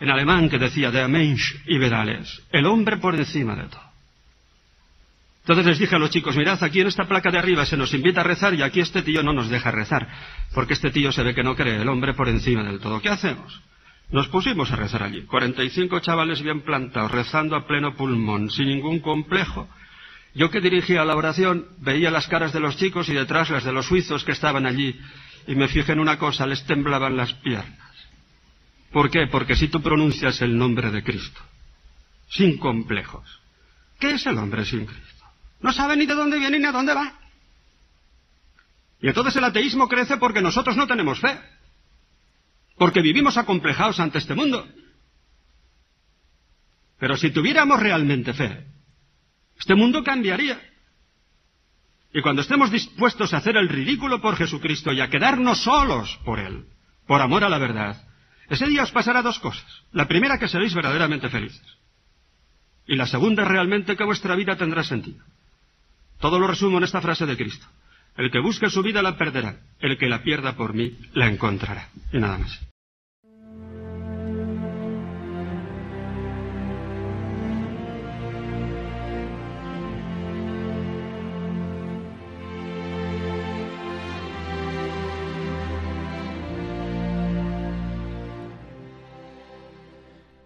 [0.00, 3.87] en alemán que decía Der Mensch über alles, el hombre por encima de todo.
[5.48, 7.94] Entonces les dije a los chicos, mirad, aquí en esta placa de arriba se nos
[7.94, 10.06] invita a rezar y aquí este tío no nos deja rezar,
[10.52, 13.00] porque este tío se ve que no cree el hombre por encima del todo.
[13.00, 13.58] ¿Qué hacemos?
[14.10, 19.00] Nos pusimos a rezar allí, 45 chavales bien plantados, rezando a pleno pulmón, sin ningún
[19.00, 19.66] complejo.
[20.34, 23.72] Yo que dirigía la oración veía las caras de los chicos y detrás las de
[23.72, 25.00] los suizos que estaban allí,
[25.46, 27.90] y me fijé en una cosa, les temblaban las piernas.
[28.92, 29.26] ¿Por qué?
[29.28, 31.40] Porque si tú pronuncias el nombre de Cristo,
[32.28, 33.40] sin complejos,
[33.98, 35.17] ¿qué es el hombre sin Cristo?
[35.60, 37.12] No sabe ni de dónde viene ni a dónde va.
[39.00, 41.38] Y entonces el ateísmo crece porque nosotros no tenemos fe.
[42.76, 44.66] Porque vivimos acomplejados ante este mundo.
[46.98, 48.66] Pero si tuviéramos realmente fe,
[49.58, 50.60] este mundo cambiaría.
[52.12, 56.38] Y cuando estemos dispuestos a hacer el ridículo por Jesucristo y a quedarnos solos por
[56.38, 56.66] Él,
[57.06, 58.04] por amor a la verdad,
[58.48, 59.66] ese día os pasará dos cosas.
[59.92, 61.62] La primera, que seréis verdaderamente felices.
[62.86, 65.22] Y la segunda, realmente que vuestra vida tendrá sentido.
[66.20, 67.66] Todo lo resumo en esta frase de Cristo.
[68.16, 69.60] El que busque su vida la perderá.
[69.78, 71.88] El que la pierda por mí la encontrará.
[72.12, 72.60] Y nada más.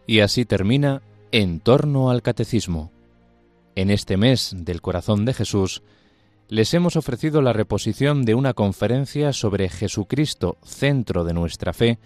[0.07, 1.01] Y así termina
[1.31, 2.93] En torno al Catecismo
[3.77, 5.83] en este mes del corazón de Jesús,
[6.49, 11.99] les hemos ofrecido la reposición de una conferencia sobre Jesucristo, centro de nuestra fe,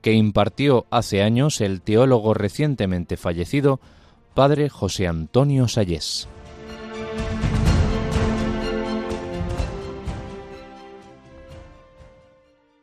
[0.00, 3.80] que impartió hace años el teólogo recientemente fallecido,
[4.34, 6.28] Padre José Antonio Sayés.